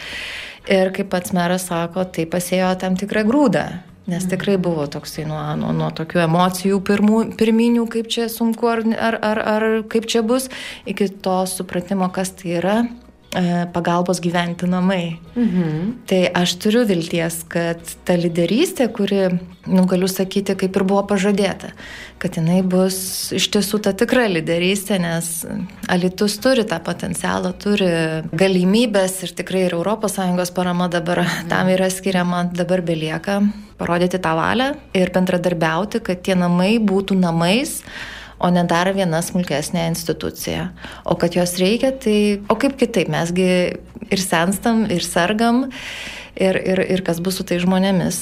Ir 0.70 0.92
kaip 0.94 1.08
pats 1.10 1.32
meras 1.34 1.70
sako, 1.70 2.04
tai 2.14 2.28
pasėjo 2.30 2.74
tam 2.82 2.98
tikrą 3.00 3.24
grūdą. 3.26 3.64
Nes 4.10 4.26
tikrai 4.26 4.58
buvo 4.58 4.88
toksai 4.90 5.26
nuo, 5.30 5.42
nuo, 5.60 5.70
nuo 5.76 5.90
tokių 5.94 6.24
emocijų 6.24 6.80
pirmų, 6.86 7.20
pirminių, 7.38 7.86
kaip 7.94 8.10
čia 8.10 8.26
sunku 8.32 8.70
ar, 8.72 8.82
ar, 8.98 9.18
ar, 9.22 9.42
ar 9.54 9.66
kaip 9.92 10.08
čia 10.10 10.24
bus, 10.26 10.48
iki 10.90 11.12
to 11.26 11.36
supratimo, 11.50 12.10
kas 12.14 12.34
tai 12.40 12.56
yra 12.58 12.78
pagalbos 13.74 14.20
gyventi 14.20 14.66
namai. 14.66 15.20
Mhm. 15.36 15.92
Tai 16.10 16.22
aš 16.34 16.56
turiu 16.64 16.82
vilties, 16.90 17.44
kad 17.48 17.78
ta 18.06 18.16
lyderystė, 18.18 18.90
kuri, 18.94 19.28
nu, 19.70 19.86
galiu 19.86 20.10
sakyti, 20.10 20.56
kaip 20.58 20.76
ir 20.76 20.86
buvo 20.88 21.04
pažadėta, 21.12 21.72
kad 22.18 22.40
jinai 22.40 22.64
bus 22.66 23.30
iš 23.36 23.50
tiesų 23.54 23.82
ta 23.86 23.94
tikra 23.94 24.26
lyderystė, 24.32 24.98
nes 25.00 25.46
Alitus 25.88 26.40
turi 26.42 26.66
tą 26.66 26.82
potencialą, 26.82 27.54
turi 27.54 27.90
galimybės 28.34 29.22
ir 29.24 29.36
tikrai 29.38 29.68
ir 29.68 29.78
ES 29.78 30.52
parama 30.56 30.90
dabar 30.90 31.22
mhm. 31.24 31.50
tam 31.50 31.70
yra 31.70 31.90
skiriama, 31.90 32.50
dabar 32.54 32.82
belieka 32.82 33.44
parodyti 33.78 34.20
tą 34.20 34.36
valią 34.36 34.74
ir 34.94 35.12
bendradarbiauti, 35.14 36.02
kad 36.04 36.22
tie 36.26 36.36
namai 36.36 36.80
būtų 36.82 37.16
namais 37.16 37.84
o 38.40 38.50
ne 38.54 38.64
dar 38.68 38.92
viena 38.96 39.22
smulkesnė 39.26 39.88
institucija. 39.92 40.70
O 41.06 41.18
kad 41.20 41.36
jos 41.38 41.58
reikia, 41.60 41.92
tai 41.92 42.40
o 42.50 42.58
kaip 42.60 42.78
kitaip, 42.80 43.12
mesgi 43.12 43.50
ir 44.10 44.24
senstam, 44.24 44.86
ir 44.92 45.06
sergam, 45.06 45.68
ir, 46.40 46.60
ir, 46.60 46.84
ir 46.98 47.04
kas 47.06 47.20
bus 47.24 47.40
su 47.40 47.48
tai 47.48 47.60
žmonėmis. 47.64 48.22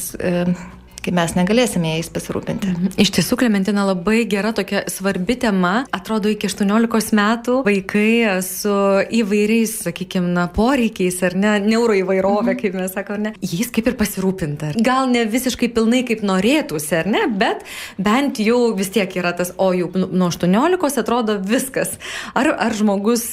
Kai 1.07 1.13
mes 1.15 1.31
negalėsime 1.37 1.93
jais 1.93 2.09
pasirūpinti. 2.11 2.67
Mhm. 2.67 2.95
Iš 2.99 3.13
tiesų, 3.15 3.37
Klementina 3.39 3.85
labai 3.87 4.25
gera 4.27 4.49
tokia 4.51 4.81
svarbi 4.91 5.37
tema. 5.39 5.85
Atrodo, 5.95 6.27
iki 6.27 6.49
18 6.51 7.13
metų 7.15 7.61
vaikai 7.63 8.41
su 8.43 8.73
įvairiais, 9.15 9.71
sakykime, 9.85 10.27
na, 10.35 10.49
poreikiais 10.51 11.21
ar 11.23 11.37
ne, 11.39 11.53
neuroįvairovė, 11.63 12.51
mhm. 12.51 12.59
kaip 12.59 12.75
mes 12.75 12.91
sakome, 12.91 13.31
jais 13.39 13.71
kaip 13.71 13.87
ir 13.87 13.95
pasirūpinta. 14.01 14.73
Gal 14.83 15.07
ne 15.13 15.21
visiškai 15.31 15.69
pilnai 15.77 16.01
kaip 16.09 16.25
norėtųsi, 16.27 16.91
ar 16.99 17.07
ne, 17.07 17.23
bet 17.31 17.63
bent 17.95 18.43
jau 18.43 18.73
vis 18.75 18.91
tiek 18.91 19.15
yra 19.21 19.31
tas, 19.39 19.53
o 19.55 19.69
jau 19.77 19.87
nu, 19.95 20.11
nuo 20.11 20.27
18 20.27 20.99
atrodo 21.05 21.37
viskas. 21.39 21.95
Ar, 22.35 22.51
ar 22.51 22.75
žmogus, 22.75 23.29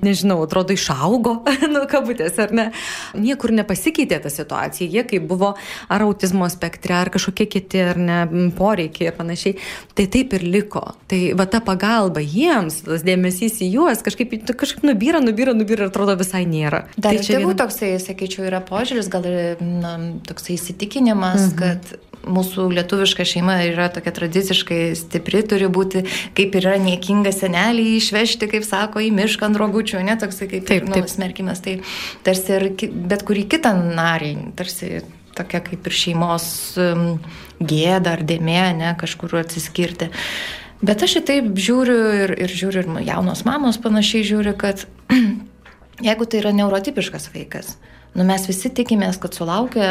nežinau, 0.00 0.38
atrodo 0.46 0.72
išaugo, 0.72 1.36
nu, 1.74 1.84
kabutės, 1.84 2.40
ar 2.40 2.56
ne. 2.56 2.66
Niekur 3.12 3.52
nepasikeitė 3.60 4.22
ta 4.24 4.32
situacija. 4.32 4.88
Jie 4.88 5.04
kaip 5.12 5.28
buvo 5.28 5.52
ar 5.92 6.08
autizmo 6.08 6.48
spektre, 6.48 6.96
ar 6.96 7.09
ar 7.10 7.14
kažkokie 7.14 7.48
kiti 7.50 7.82
ar 7.82 7.98
ne 7.98 8.50
poreikiai 8.56 9.10
ir 9.10 9.16
panašiai. 9.16 9.56
Tai 9.98 10.06
taip 10.14 10.34
ir 10.38 10.46
liko. 10.46 10.84
Tai 11.10 11.20
va 11.38 11.46
ta 11.50 11.60
pagalba 11.64 12.22
jiems, 12.22 12.82
tas 12.86 13.04
dėmesys 13.06 13.60
į 13.64 13.72
juos 13.74 14.04
kažkaip, 14.06 14.36
kažkaip 14.54 14.86
nubyra, 14.86 15.22
nubyra, 15.24 15.56
nubyra 15.56 15.86
ir 15.86 15.90
atrodo 15.90 16.16
visai 16.20 16.44
nėra. 16.48 16.84
Dar 16.96 17.16
tai 17.16 17.24
čia 17.24 17.36
tėvų 17.36 17.52
vien... 17.52 17.58
toksai, 17.64 17.90
sakyčiau, 18.02 18.46
yra 18.48 18.62
požiūris, 18.64 19.10
gal 19.12 19.26
ir 19.26 19.58
na, 19.60 19.96
toksai 20.28 20.56
įsitikinimas, 20.56 21.50
mhm. 21.50 21.58
kad 21.58 22.06
mūsų 22.20 22.66
lietuviška 22.76 23.24
šeima 23.24 23.56
yra 23.70 23.88
tokia 23.92 24.12
tradiciškai 24.16 24.80
stipri, 24.98 25.42
turi 25.46 25.70
būti, 25.72 26.04
kaip 26.36 26.56
yra 26.60 26.76
niekinga 26.82 27.32
senelį 27.34 27.86
išvežti, 27.96 28.50
kaip 28.50 28.66
sako, 28.66 29.00
į 29.04 29.12
mišką 29.16 29.48
ant 29.48 29.60
rogučių, 29.60 30.02
ne 30.04 30.18
toksai 30.20 30.50
kaip 30.50 30.68
taip, 30.68 30.88
nu, 30.90 31.00
smerkimas. 31.08 31.62
Tai 31.64 31.78
tarsi 32.26 32.56
ir 32.58 32.68
bet 32.92 33.24
kurį 33.28 33.46
kitą 33.54 33.72
narį, 33.80 34.34
tarsi 34.58 35.00
tokia 35.36 35.60
kaip 35.64 35.86
ir 35.86 35.96
šeimos 35.96 36.46
gėda 37.60 38.16
ar 38.16 38.24
dėmė, 38.26 38.62
ne, 38.78 38.94
kažkur 39.00 39.36
atsiskirti. 39.42 40.10
Bet 40.80 41.04
aš 41.04 41.18
į 41.20 41.24
taip 41.28 41.48
žiūriu 41.60 41.98
ir, 42.24 42.34
ir 42.46 42.52
žiūriu 42.56 42.82
ir 42.86 43.06
jaunos 43.10 43.44
mamos 43.44 43.76
panašiai 43.82 44.24
žiūri, 44.24 44.54
kad 44.56 44.86
jeigu 46.08 46.26
tai 46.26 46.40
yra 46.40 46.54
neurotipiškas 46.56 47.28
vaikas, 47.34 47.74
nu 48.16 48.24
mes 48.26 48.46
visi 48.48 48.72
tikimės, 48.72 49.20
kad 49.20 49.36
sulaukę 49.36 49.84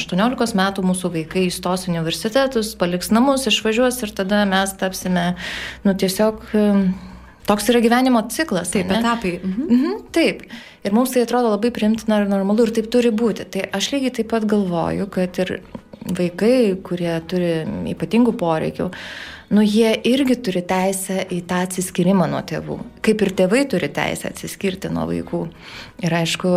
18 0.00 0.58
metų 0.58 0.84
mūsų 0.88 1.12
vaikai 1.14 1.46
įstos 1.46 1.86
universitetus, 1.92 2.74
paliks 2.80 3.12
namus, 3.14 3.46
išvažiuos 3.48 4.02
ir 4.02 4.14
tada 4.18 4.42
mes 4.50 4.74
tapsime, 4.82 5.32
nu 5.86 5.94
tiesiog 5.94 6.42
Toks 7.46 7.68
yra 7.72 7.82
gyvenimo 7.82 8.22
ciklas. 8.30 8.70
Taip, 8.74 8.90
ne? 8.90 9.00
etapai. 9.00 9.36
Mhm. 9.42 9.68
Mhm, 9.76 10.02
taip. 10.14 10.44
Ir 10.82 10.94
mums 10.94 11.14
tai 11.14 11.24
atrodo 11.26 11.52
labai 11.52 11.70
primtina 11.74 12.20
ir 12.22 12.30
normalu 12.30 12.66
ir 12.66 12.74
taip 12.78 12.90
turi 12.90 13.10
būti. 13.14 13.46
Tai 13.54 13.66
aš 13.78 13.92
lygiai 13.94 14.16
taip 14.18 14.30
pat 14.32 14.46
galvoju, 14.50 15.08
kad 15.14 15.38
ir 15.42 15.56
vaikai, 16.02 16.74
kurie 16.82 17.12
turi 17.30 17.52
ypatingų 17.92 18.34
poreikių, 18.38 18.88
nu 19.52 19.62
jie 19.62 19.92
irgi 20.08 20.38
turi 20.40 20.62
teisę 20.64 21.20
į 21.28 21.42
tą 21.48 21.60
atsiskyrimą 21.66 22.26
nuo 22.32 22.40
tėvų. 22.48 22.78
Kaip 23.04 23.24
ir 23.26 23.32
tėvai 23.42 23.66
turi 23.68 23.90
teisę 23.92 24.30
atsiskirti 24.32 24.90
nuo 24.92 25.04
vaikų. 25.10 25.42
Ir 26.02 26.16
aišku, 26.22 26.48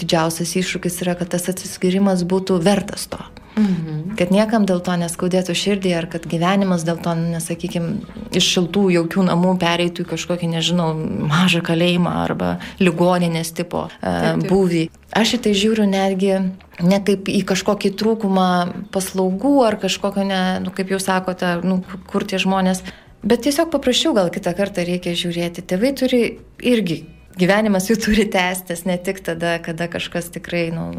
didžiausias 0.00 0.56
iššūkis 0.60 1.00
yra, 1.06 1.14
kad 1.20 1.30
tas 1.36 1.46
atsiskyrimas 1.52 2.26
būtų 2.28 2.58
vertas 2.64 3.06
to. 3.12 3.22
Mhm. 3.54 4.16
Kad 4.18 4.32
niekam 4.34 4.66
dėl 4.66 4.80
to 4.82 4.96
neskaudėtų 4.98 5.54
širdį, 5.54 5.92
ar 5.94 6.08
kad 6.10 6.26
gyvenimas 6.26 6.82
dėl 6.86 6.98
to, 7.02 7.14
nesakykime, 7.14 8.00
iš 8.34 8.48
šiltų, 8.56 8.88
jaukių 8.96 9.28
namų 9.28 9.54
pereitų 9.62 10.02
į 10.02 10.10
kažkokį, 10.10 10.50
nežinau, 10.56 10.90
mažą 11.30 11.62
kalėjimą 11.66 12.16
arba 12.24 12.56
ligoninės 12.82 13.54
tipo 13.54 13.86
uh, 13.86 14.34
būvį. 14.42 14.88
Aš 15.14 15.36
į 15.36 15.38
tai 15.44 15.54
žiūriu 15.54 15.86
netgi 15.86 16.34
ne 16.82 16.98
kaip 17.06 17.28
į 17.30 17.44
kažkokį 17.46 17.92
trūkumą 18.00 18.50
paslaugų 18.94 19.54
ar 19.62 19.78
kažkokio, 19.78 20.24
ne, 20.26 20.42
nu, 20.64 20.74
kaip 20.74 20.90
jau 20.90 20.98
sakote, 21.02 21.56
nu, 21.62 21.82
kur 22.10 22.26
tie 22.26 22.40
žmonės. 22.42 22.82
Bet 23.24 23.44
tiesiog 23.46 23.70
paprasčiau 23.72 24.12
gal 24.16 24.32
kitą 24.34 24.52
kartą 24.58 24.82
reikia 24.84 25.14
žiūrėti. 25.16 25.62
Tėvai 25.70 25.94
turi 25.96 26.22
irgi 26.66 27.04
gyvenimas 27.38 27.88
jų 27.90 27.96
turi 28.02 28.26
tęstis 28.30 28.84
ne 28.88 28.96
tik 29.00 29.20
tada, 29.26 29.56
kada 29.62 29.88
kažkas 29.90 30.30
tikrai, 30.34 30.68
nu, 30.74 30.90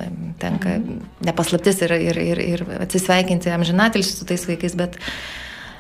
tenka 0.42 0.78
nepaslaptis 1.26 1.82
ir, 1.86 1.96
ir, 2.10 2.20
ir, 2.20 2.42
ir 2.56 2.66
atsisveikinti 2.84 3.54
amžinatilsi 3.56 4.16
su 4.16 4.28
tais 4.28 4.48
vaikais, 4.50 4.76
bet 4.80 5.00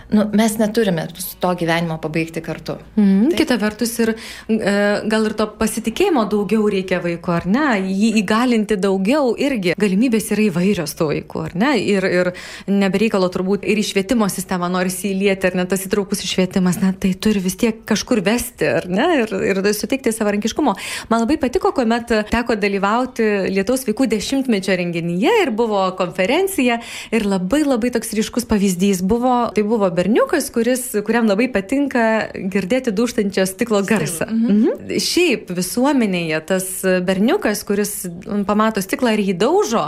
nu, 0.09 0.29
mes 0.33 0.57
neturime 0.57 1.07
to 1.39 1.51
gyvenimo 1.57 1.97
pabaigti 2.01 2.41
kartu. 2.41 2.77
Mm, 2.95 3.29
tai. 3.29 3.37
Kita 3.39 3.57
vertus 3.57 3.93
ir 3.99 4.13
e, 4.13 4.73
gal 5.09 5.25
ir 5.25 5.33
to 5.37 5.47
pasitikėjimo 5.59 6.25
daugiau 6.29 6.67
reikia 6.71 6.99
vaiko, 7.03 7.33
ar 7.35 7.47
ne? 7.49 7.65
Jį 7.89 8.11
įgalinti 8.21 8.77
daugiau 8.81 9.33
irgi. 9.41 9.73
Galimybės 9.81 10.29
yra 10.35 10.45
įvairios 10.49 10.95
tų 10.97 11.09
vaikų, 11.11 11.43
ar 11.49 11.55
ne? 11.57 11.71
Ir, 11.81 12.05
ir 12.05 12.31
nebereikalo 12.69 13.29
turbūt 13.33 13.65
ir 13.65 13.81
į 13.81 13.85
švietimo 13.89 14.29
sistemą 14.31 14.69
nori 14.71 14.93
įlieti, 14.93 15.49
ar 15.49 15.57
ne 15.59 15.65
tas 15.69 15.85
įtraukus 15.87 16.23
švietimas, 16.25 16.79
na 16.81 16.93
tai 16.93 17.13
turi 17.17 17.41
vis 17.43 17.57
tiek 17.59 17.81
kažkur 17.87 18.21
vesti, 18.25 18.69
ar 18.81 18.89
ne? 18.91 19.09
Ir, 19.23 19.35
ir 19.51 19.61
suteikti 19.75 20.13
savarankiškumo. 20.15 20.75
Man 21.09 21.25
labai 21.25 21.39
patiko, 21.41 21.73
kuomet 21.75 22.13
teko 22.31 22.57
dalyvauti 22.59 23.25
Lietuvos 23.55 23.85
vaikų 23.87 24.09
dešimtmečio 24.13 24.77
renginyje 24.77 25.33
ir 25.43 25.51
buvo 25.55 25.81
konferencija 25.97 26.79
ir 27.15 27.27
labai 27.27 27.63
labai 27.65 27.91
toks 27.95 28.13
ryškus 28.17 28.47
pavyzdys 28.49 29.01
buvo, 29.05 29.35
tai 29.55 29.65
buvo 29.67 29.89
berniukas, 30.05 30.49
kuris, 30.53 30.83
kuriam 31.05 31.25
labai 31.25 31.47
patinka 31.49 32.29
girdėti 32.33 32.93
duštančio 32.93 33.45
stiklo 33.49 33.81
garsą. 33.81 34.27
Mhm. 34.29 34.53
Mhm. 34.53 34.99
Šiaip 35.01 35.49
visuomenėje 35.49 36.41
tas 36.45 36.67
berniukas, 37.05 37.63
kuris 37.65 38.05
pamato 38.45 38.83
stiklą 38.85 39.15
ir 39.15 39.23
jį 39.25 39.35
daužo, 39.41 39.85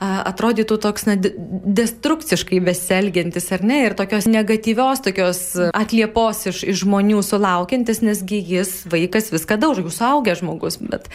atrodytų 0.00 0.78
toks 0.82 1.06
na, 1.06 1.14
destrukciškai 1.20 2.58
beselgiantis, 2.64 3.46
ar 3.54 3.62
ne, 3.62 3.84
ir 3.86 3.94
tokios 3.98 4.26
negatyvios, 4.30 5.04
tokios 5.04 5.42
atliepos 5.70 6.46
iš, 6.50 6.64
iš 6.64 6.82
žmonių 6.82 7.22
sulaukiantis, 7.22 8.02
nesgi 8.02 8.40
jis 8.42 8.74
vaikas 8.90 9.30
viską 9.30 9.60
daužo, 9.60 9.86
jūs 9.86 10.00
augęs 10.02 10.42
žmogus, 10.42 10.80
bet 10.82 11.06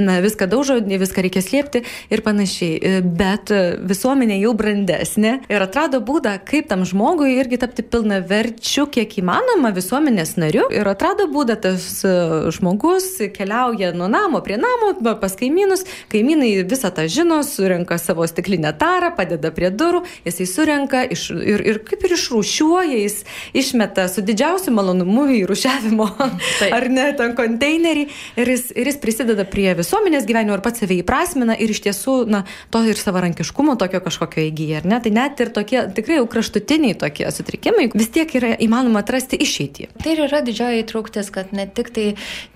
na, 0.00 0.18
viską 0.24 0.50
daužo, 0.50 0.80
viską 0.82 1.26
reikia 1.26 1.44
slėpti 1.44 1.84
ir 2.10 2.24
panašiai. 2.26 2.98
Bet 3.04 3.52
visuomenė 3.86 4.40
jau 4.40 4.56
brandesnė 4.58 5.36
ir 5.52 5.62
atrado 5.62 6.02
būdą, 6.02 6.38
kaip 6.48 6.70
tam 6.72 6.82
žmogui 6.88 7.36
irgi 7.38 7.60
tapti 7.60 7.84
pilna 7.90 8.20
verčiu, 8.24 8.86
kiek 8.90 9.16
įmanoma 9.20 9.72
visuomenės 9.76 10.36
nariu. 10.40 10.66
Ir 10.74 10.88
atrado 10.88 11.26
būdą 11.30 11.56
tas 11.60 11.86
e, 12.06 12.14
žmogus 12.54 13.08
keliauja 13.34 13.92
nuo 13.96 14.08
namo 14.10 14.40
prie 14.44 14.58
namo 14.60 14.92
pas 15.20 15.34
kaimynus, 15.38 15.84
kaimynai 16.12 16.52
visą 16.68 16.92
tą 16.94 17.06
žino, 17.10 17.40
surenka 17.46 17.98
savo 17.98 18.26
stiklinę 18.30 18.72
tarą, 18.78 19.12
padeda 19.16 19.52
prie 19.54 19.70
durų, 19.74 20.02
jisai 20.26 20.46
surenka 20.48 21.02
iš, 21.04 21.28
ir, 21.34 21.64
ir 21.66 21.80
kaip 21.86 22.06
ir 22.06 22.14
išrūšiuoja, 22.16 23.00
jis 23.04 23.20
išmeta 23.56 24.06
su 24.10 24.24
didžiausiu 24.26 24.74
malonumu 24.76 25.26
į 25.34 25.42
rušiavimo 25.50 26.08
ar 26.76 26.88
ne 26.92 27.10
ten 27.18 27.34
konteinerį. 27.38 28.06
Ir 28.40 28.52
jis, 28.54 28.68
ir 28.74 28.90
jis 28.90 29.00
prisideda 29.02 29.46
prie 29.48 29.68
visuomenės 29.78 30.26
gyvenimo 30.28 30.56
ir 30.58 30.64
pats 30.64 30.82
save 30.82 31.00
įprasmina. 31.00 31.56
Ir 31.60 31.74
iš 31.74 31.82
tiesų, 31.86 32.16
na, 32.30 32.44
to 32.72 32.82
ir 32.88 32.98
savarankiškumo 33.00 33.76
tokio 33.80 34.02
kažkokio 34.04 34.46
įgyja, 34.48 34.80
ar 34.82 34.88
ne? 34.90 35.00
Tai 35.02 35.14
net 35.16 35.40
ir 35.42 35.52
tokie 35.54 35.82
tikrai 35.96 36.20
jau 36.20 36.28
kraštutiniai 36.30 36.98
tokie 36.98 37.28
sutrikimai, 37.34 37.79
vis 37.88 38.10
tiek 38.12 38.34
yra 38.38 38.52
įmanoma 38.60 39.02
atrasti 39.04 39.38
išeitį. 39.40 39.88
Tai 40.02 40.14
ir 40.14 40.24
yra 40.26 40.42
didžioji 40.46 40.84
įtrauktis, 40.84 41.30
kad 41.34 41.54
ne 41.56 41.66
tik 41.66 41.92
tai 41.96 42.06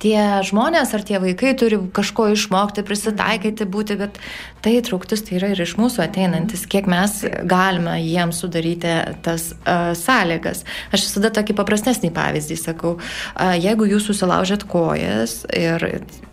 tie 0.02 0.18
žmonės 0.46 0.94
ar 0.96 1.04
tie 1.06 1.20
vaikai 1.22 1.54
turi 1.58 1.78
kažko 1.94 2.30
išmokti, 2.34 2.84
prisitaikyti, 2.86 3.68
būti, 3.68 3.98
bet 4.00 4.20
tai 4.64 4.76
įtrauktis 4.80 5.24
tai 5.26 5.38
yra 5.38 5.52
ir 5.52 5.62
iš 5.64 5.76
mūsų 5.80 6.04
ateinantis, 6.06 6.66
kiek 6.70 6.88
mes 6.90 7.20
galime 7.48 7.98
jiems 8.02 8.40
sudaryti 8.44 8.94
tas 9.24 9.50
uh, 9.54 9.92
sąlygas. 9.98 10.64
Aš 10.94 11.08
visada 11.08 11.32
tokį 11.34 11.56
paprastesnį 11.58 12.12
pavyzdį 12.16 12.60
sakau, 12.60 12.96
uh, 12.98 13.54
jeigu 13.60 13.88
jūs 13.88 14.08
susilaužėt 14.08 14.66
kojas 14.68 15.42
ir, 15.52 15.84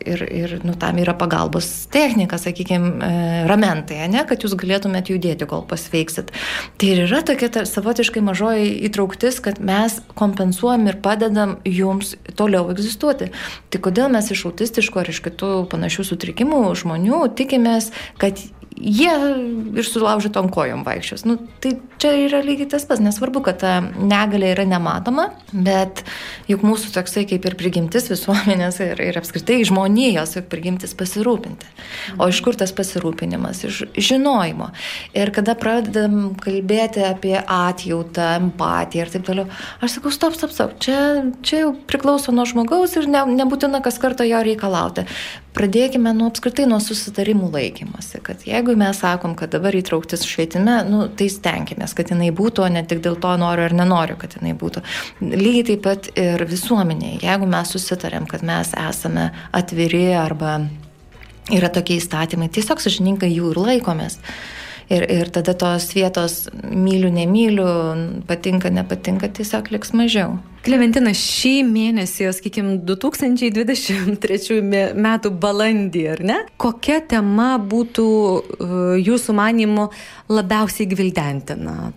ir, 0.06 0.24
ir 0.26 0.58
nu, 0.68 0.76
tam 0.80 1.00
yra 1.02 1.16
pagalbos 1.18 1.68
technika, 1.92 2.40
sakykime, 2.42 3.12
ramentai, 3.50 4.02
ne, 4.12 4.24
kad 4.28 4.44
jūs 4.44 4.56
galėtumėt 4.60 5.12
judėti, 5.12 5.48
kol 5.50 5.64
pasveiksit. 5.68 6.32
Tai 6.80 6.90
ir 6.94 7.04
yra 7.06 7.22
tokia 7.26 7.52
ta, 7.54 7.66
savotiškai 7.68 8.24
mažoji 8.26 8.72
įtrauktis, 8.88 9.40
kad 9.44 9.60
mes 9.64 10.00
kompensuojam 10.18 10.88
ir 10.90 11.00
padedam 11.04 11.58
jums 11.68 12.16
toliau 12.40 12.72
egzistuoti. 12.74 13.32
Tai 13.72 13.84
kodėl 13.84 14.12
mes 14.14 14.32
iš 14.34 14.46
autistiškų 14.50 15.04
ar 15.04 15.12
iš 15.14 15.22
kitų 15.28 15.52
panašių 15.72 16.08
sutrikimų 16.12 16.64
žmonių 16.82 17.24
tikimės, 17.40 17.92
kad 18.22 18.42
jie 18.78 19.14
ir 19.78 19.86
sulaužytom 19.86 20.50
kojom 20.54 20.84
vaikščios. 20.86 21.24
Nu, 21.28 21.38
tai 21.64 21.76
čia 22.02 22.14
yra 22.26 22.42
lygiai 22.46 22.70
tas 22.72 22.86
pats, 22.88 23.02
nesvarbu, 23.04 23.44
kad 23.46 23.60
ta 23.62 23.74
negalė 23.82 24.54
yra 24.56 24.66
nematoma, 24.70 25.28
bet 25.52 26.04
juk 26.50 26.64
mūsų 26.66 26.94
toksai 26.96 27.26
kaip 27.30 27.46
ir 27.48 27.58
prigimtis 27.60 28.10
visuomenės 28.12 28.80
ir, 28.84 29.02
ir 29.04 29.20
apskritai 29.22 29.60
žmonijos 29.68 30.38
juk 30.40 30.50
prigimtis 30.52 30.96
pasirūpinti. 30.98 31.70
O 32.18 32.30
iš 32.32 32.42
kur 32.46 32.58
tas 32.58 32.74
pasirūpinimas? 32.78 33.64
Iš 33.68 33.84
žinojimo. 34.12 34.72
Ir 35.18 35.34
kada 35.36 35.56
pradedam 35.60 36.34
kalbėti 36.42 37.06
apie 37.06 37.38
atjautą, 37.42 38.32
empatiją 38.42 39.06
ir 39.06 39.14
taip 39.14 39.28
toliau, 39.28 39.48
aš 39.84 40.00
sakau, 40.00 40.16
stop, 40.16 40.38
stop, 40.38 40.56
stop, 40.56 40.76
čia, 40.82 40.98
čia 41.46 41.66
jau 41.66 41.76
priklauso 41.92 42.34
nuo 42.34 42.48
žmogaus 42.50 42.98
ir 42.98 43.10
ne, 43.12 43.26
nebūtina 43.42 43.84
kas 43.86 44.02
kartą 44.02 44.26
jo 44.28 44.42
reikalauti. 44.46 45.06
Pradėkime 45.52 46.14
nuo 46.16 46.30
apskritai 46.32 46.64
nuo 46.70 46.78
susitarimų 46.80 47.50
laikymosi, 47.52 48.22
kad 48.24 48.46
jeigu 48.48 48.72
mes 48.80 49.02
sakom, 49.04 49.34
kad 49.36 49.52
dabar 49.52 49.76
įtrauktis 49.76 50.24
švietime, 50.24 50.78
nu, 50.88 51.02
tai 51.12 51.28
stenkimės, 51.32 51.92
kad 51.98 52.14
jinai 52.14 52.30
būtų, 52.36 52.64
o 52.64 52.70
ne 52.72 52.86
tik 52.88 53.02
dėl 53.04 53.18
to 53.20 53.34
noriu 53.42 53.66
ar 53.68 53.76
nenoriu, 53.76 54.16
kad 54.22 54.38
jinai 54.38 54.54
būtų. 54.56 54.84
Lygiai 55.20 55.66
taip 55.74 55.84
pat 55.84 56.08
ir 56.16 56.46
visuomenėje, 56.48 57.20
jeigu 57.26 57.52
mes 57.52 57.76
susitarėm, 57.76 58.30
kad 58.32 58.48
mes 58.48 58.72
esame 58.80 59.28
atviri 59.52 60.06
arba 60.16 60.62
yra 61.52 61.68
tokie 61.74 62.00
įstatymai, 62.00 62.48
tiesiog 62.54 62.80
sažininkai 62.80 63.34
jų 63.34 63.52
ir 63.52 63.62
laikomės. 63.66 64.22
Ir, 64.92 65.06
ir 65.08 65.30
tada 65.32 65.54
tos 65.56 65.86
vietos 65.96 66.50
myliu, 66.64 67.08
nemyliu, 67.16 67.68
patinka, 68.28 68.72
nepatinka, 68.72 69.30
tiesiog 69.32 69.70
liks 69.72 69.94
mažiau. 69.96 70.40
Klementina, 70.62 71.10
šį 71.18 71.64
mėnesį, 71.66 72.28
sakykime, 72.38 72.76
2023 72.86 74.60
metų 74.94 75.32
balandį, 75.42 76.04
ar 76.14 76.20
ne? 76.22 76.36
Kokia 76.62 77.00
tema 77.02 77.56
būtų 77.58 78.06
e, 78.06 78.68
jūsų 79.02 79.34
manimu 79.34 79.88
labiausiai 80.30 80.86
gvildentina, 80.92 81.90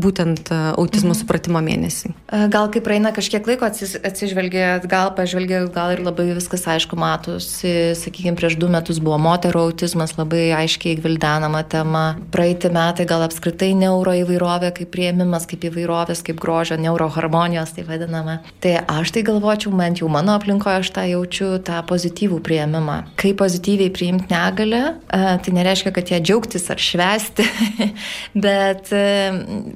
būtent 0.00 0.48
e, 0.48 0.60
autizmo 0.80 1.12
mhm. 1.12 1.18
supratimo 1.20 1.60
mėnesį? 1.64 2.14
E, 2.14 2.40
gal 2.54 2.70
kai 2.72 2.80
praeina 2.84 3.12
kažkiek 3.12 3.44
laiko 3.50 3.68
atsižvelgia, 3.68 4.70
gal 4.88 5.12
pažvelgia, 5.18 5.66
gal 5.74 5.92
ir 5.92 6.02
labai 6.06 6.30
viskas 6.32 6.64
aišku 6.64 6.96
matosi. 6.96 7.92
Sakykime, 7.98 8.38
prieš 8.40 8.56
du 8.56 8.72
metus 8.72 9.02
buvo 9.04 9.20
moterų 9.20 9.66
autizmas 9.68 10.16
labai 10.16 10.46
aiškiai 10.62 10.96
gvildenama 11.02 11.60
tema. 11.68 12.06
Praeiti 12.32 12.72
metai 12.72 13.04
gal 13.10 13.26
apskritai 13.28 13.74
neuroįvairovė 13.84 14.72
kaip 14.80 14.94
prieimimas, 14.96 15.44
kaip 15.50 15.68
įvairovės, 15.68 16.24
kaip 16.24 16.40
grožio, 16.40 16.80
neuroharmonijos, 16.80 17.76
tai 17.76 17.97
vadiname. 17.98 18.38
Tai 18.62 18.74
aš 18.88 19.12
tai 19.14 19.24
galvočiau, 19.26 19.72
bent 19.76 20.02
jau 20.02 20.08
mano 20.12 20.34
aplinkoje 20.38 20.82
aš 20.82 20.92
tą 20.94 21.04
jaučiu, 21.08 21.50
tą 21.64 21.80
pozityvų 21.88 22.40
prieimimą. 22.44 22.98
Kaip 23.18 23.38
pozityviai 23.42 23.92
priimti 23.94 24.32
negalę, 24.32 24.82
e, 24.94 25.22
tai 25.44 25.54
nereiškia, 25.54 25.92
kad 25.94 26.10
ją 26.12 26.20
džiaugtis 26.22 26.68
ar 26.72 26.82
švesti, 26.82 27.46
bet 28.46 28.92
e, 28.94 29.04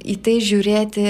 į 0.03 0.17
tai 0.23 0.37
žiūrėti, 0.43 1.05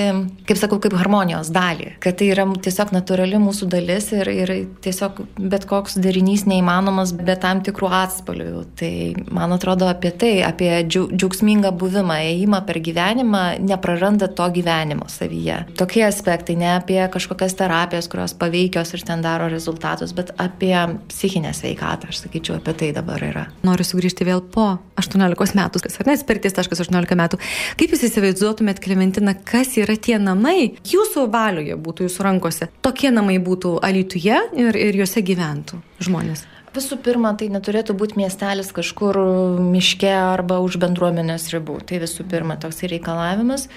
kaip 0.49 0.59
sakau, 0.59 0.79
kaip 0.83 0.95
harmonijos 0.99 1.51
dalį. 1.53 1.93
Kad 2.03 2.19
tai 2.21 2.29
yra 2.33 2.45
tiesiog 2.63 2.93
natūrali 2.95 3.39
mūsų 3.41 3.69
dalis 3.71 4.11
ir, 4.15 4.29
ir 4.29 4.53
tiesiog 4.83 5.23
bet 5.37 5.67
koks 5.69 5.97
derinys 6.01 6.45
neįmanomas 6.49 7.13
be 7.17 7.35
tam 7.39 7.63
tikrų 7.65 7.91
atspalvių. 8.03 8.63
Tai 8.79 8.93
man 9.33 9.55
atrodo 9.55 9.89
apie 9.91 10.13
tai, 10.15 10.33
apie 10.45 10.71
džiaugsmingą 10.87 11.73
buvimą, 11.79 12.19
ėjimą 12.31 12.63
per 12.67 12.79
gyvenimą, 12.83 13.43
nepraranda 13.63 14.29
to 14.29 14.47
gyvenimo 14.53 15.09
savyje. 15.11 15.63
Tokie 15.79 16.05
aspektai, 16.07 16.57
ne 16.59 16.73
apie 16.77 17.02
apie 17.03 17.13
kažkokias 17.13 17.55
terapijas, 17.55 18.07
kurios 18.07 18.33
paveikios 18.33 18.93
ir 18.93 19.03
ten 19.05 19.21
daro 19.21 19.49
rezultatus, 19.51 20.13
bet 20.13 20.31
apie 20.37 20.75
psichinę 21.09 21.53
sveikatą, 21.53 22.09
aš 22.09 22.23
sakyčiau, 22.23 22.57
apie 22.57 22.73
tai 22.73 22.91
dabar 22.95 23.23
yra. 23.23 23.47
Noriu 23.63 23.85
sugrįžti 23.87 24.27
vėl 24.27 24.41
po 24.41 24.77
18 24.99 25.57
metų, 25.59 25.83
kas 25.83 25.99
ar 25.99 26.09
ne, 26.09 26.17
spertis.18 26.19 27.19
metų. 27.19 27.39
Kaip 27.79 27.93
jūs 27.95 28.07
įsivaizduotumėt, 28.09 28.81
Klementina, 28.83 29.35
kas 29.35 29.75
yra 29.81 29.95
tie 29.97 30.17
namai, 30.21 30.73
jūsų 30.87 31.27
valioje 31.33 31.77
būtų 31.79 32.07
jūsų 32.07 32.27
rankose, 32.29 32.69
tokie 32.81 33.11
namai 33.13 33.39
būtų 33.43 33.77
Alituje 33.83 34.39
ir, 34.59 34.75
ir 34.77 34.99
juose 35.03 35.23
gyventų 35.25 35.81
žmonės? 36.03 36.47
Visų 36.73 36.97
pirma, 37.05 37.35
tai 37.37 37.51
neturėtų 37.53 37.93
būti 37.93 38.17
miestelis 38.17 38.71
kažkur 38.73 39.19
miške 39.61 40.09
arba 40.09 40.57
už 40.63 40.79
bendruomenės 40.81 41.51
ribų. 41.53 41.77
Tai 41.85 41.99
visų 42.01 42.25
pirma 42.31 42.57
toks 42.57 42.81
reikalavimas 42.89 43.67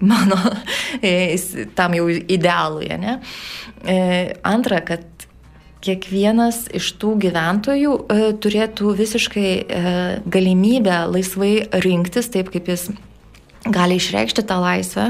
mano 0.00 0.38
e, 1.02 1.36
tam 1.74 1.94
jau 1.94 2.08
idealui. 2.08 2.90
Ne? 2.98 3.18
E, 3.84 3.96
antra, 4.42 4.80
kad 4.86 5.04
kiekvienas 5.84 6.64
iš 6.72 6.94
tų 7.00 7.14
gyventojų 7.26 7.96
e, 8.08 8.20
turėtų 8.40 8.94
visiškai 8.96 9.50
galimybę 10.24 11.02
laisvai 11.12 11.54
rinktis 11.84 12.32
taip, 12.32 12.48
kaip 12.54 12.70
jis 12.72 12.88
gali 13.64 13.96
išreikšti 14.00 14.44
tą 14.44 14.58
laisvę, 14.60 15.06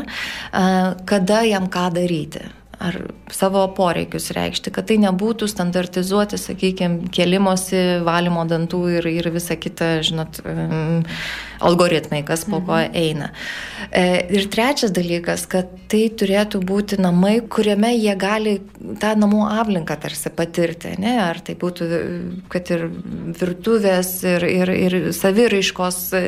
kada 1.10 1.40
jam 1.42 1.66
ką 1.66 1.88
daryti 1.94 2.44
ar 2.84 2.98
savo 3.32 3.62
poreikius 3.76 4.30
reikšti, 4.36 4.72
kad 4.74 4.88
tai 4.90 4.98
nebūtų 5.02 5.48
standartizuoti, 5.50 6.38
sakykime, 6.40 7.10
kelimosi, 7.14 7.80
valymo 8.04 8.44
dantų 8.50 8.80
ir, 8.98 9.08
ir 9.08 9.30
visa 9.34 9.56
kita, 9.60 9.96
žinot, 10.04 10.40
algoritmai, 11.64 12.22
kas 12.26 12.44
po 12.48 12.60
ko 12.60 12.76
mhm. 12.76 12.96
eina. 12.98 13.30
E, 13.88 14.04
ir 14.36 14.48
trečias 14.52 14.92
dalykas, 14.94 15.46
kad 15.50 15.70
tai 15.90 16.06
turėtų 16.12 16.60
būti 16.66 17.00
namai, 17.00 17.38
kuriame 17.48 17.94
jie 17.96 18.14
gali 18.20 18.58
tą 19.00 19.12
namų 19.18 19.44
aplinką 19.48 19.96
tarsi 20.00 20.32
patirti, 20.34 20.94
ne? 21.02 21.14
ar 21.22 21.40
tai 21.44 21.56
būtų, 21.60 21.88
kad 22.52 22.70
ir 22.74 22.86
virtuvės, 23.40 24.12
ir, 24.28 24.46
ir, 24.48 24.72
ir 24.74 24.98
saviraiškos 25.16 26.00
e, 26.18 26.24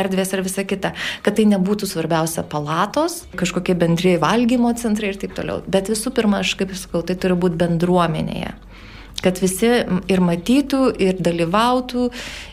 erdvės 0.00 0.34
ir 0.34 0.44
visa 0.46 0.66
kita, 0.68 0.94
kad 1.24 1.38
tai 1.38 1.46
nebūtų 1.52 1.88
svarbiausia 1.90 2.44
palatos, 2.48 3.22
kažkokie 3.38 3.76
bendrėjai 3.78 4.22
valgymo 4.22 4.72
centrai 4.80 5.12
ir 5.12 5.20
taip 5.22 5.36
toliau. 5.38 5.62
Bet 5.66 5.92
visų 5.92 6.14
pirma, 6.16 6.42
aš 6.42 6.56
kaip 6.60 6.74
sakau, 6.78 7.04
tai 7.06 7.18
turi 7.20 7.38
būti 7.38 7.60
bendruomenėje 7.62 8.54
kad 9.22 9.40
visi 9.42 9.70
ir 10.10 10.24
matytų, 10.24 10.84
ir 11.02 11.20
dalyvautų, 11.22 12.08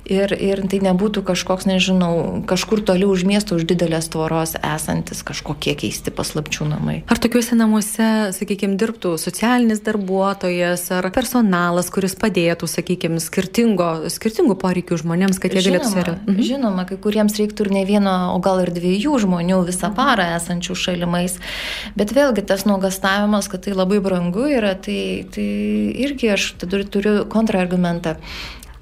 ir, 0.09 0.33
ir 0.33 0.61
tai 0.69 0.79
nebūtų 0.83 1.23
kažkoks, 1.27 1.67
nežinau, 1.69 2.41
kažkur 2.49 2.81
toliau 2.85 3.11
už 3.13 3.25
miesto, 3.29 3.57
už 3.59 3.67
didelės 3.69 4.09
tvoros 4.11 4.55
esantis 4.57 5.21
kažkokie 5.25 5.75
keisti 5.79 6.13
paslapčių 6.13 6.69
namai. 6.69 6.97
Ar 7.09 7.21
tokiuose 7.21 7.57
namuose, 7.59 8.09
sakykime, 8.35 8.77
dirbtų 8.79 9.15
socialinis 9.21 9.83
darbuotojas 9.85 10.87
ar 10.97 11.09
personalas, 11.15 11.91
kuris 11.93 12.17
padėtų, 12.19 12.69
sakykime, 12.69 13.21
skirtingo, 13.23 14.09
skirtingų 14.11 14.57
poreikių 14.59 14.99
žmonėms, 15.03 15.41
kad 15.41 15.55
jie 15.55 15.63
galėtų 15.65 15.91
sėti? 15.93 16.15
Mhm. 16.25 16.41
Žinoma, 16.49 16.87
kai 16.89 16.99
kuriems 17.01 17.37
reiktų 17.39 17.67
ir 17.67 17.73
ne 17.79 17.85
vieno, 17.89 18.15
o 18.33 18.39
gal 18.43 18.63
ir 18.63 18.73
dviejų 18.75 19.19
žmonių 19.25 19.61
visą 19.69 19.91
mhm. 19.91 19.97
parą 19.99 20.29
esančių 20.39 20.77
šalimais. 20.77 21.37
Bet 21.99 22.13
vėlgi 22.15 22.45
tas 22.49 22.65
nuogastavimas, 22.69 23.49
kad 23.51 23.65
tai 23.67 23.75
labai 23.77 24.01
brangu 24.03 24.47
yra, 24.49 24.73
tai, 24.79 25.25
tai 25.33 25.47
irgi 26.05 26.33
aš 26.35 26.51
tada 26.59 26.83
turiu 26.83 27.25
kontrargumentą. 27.31 28.15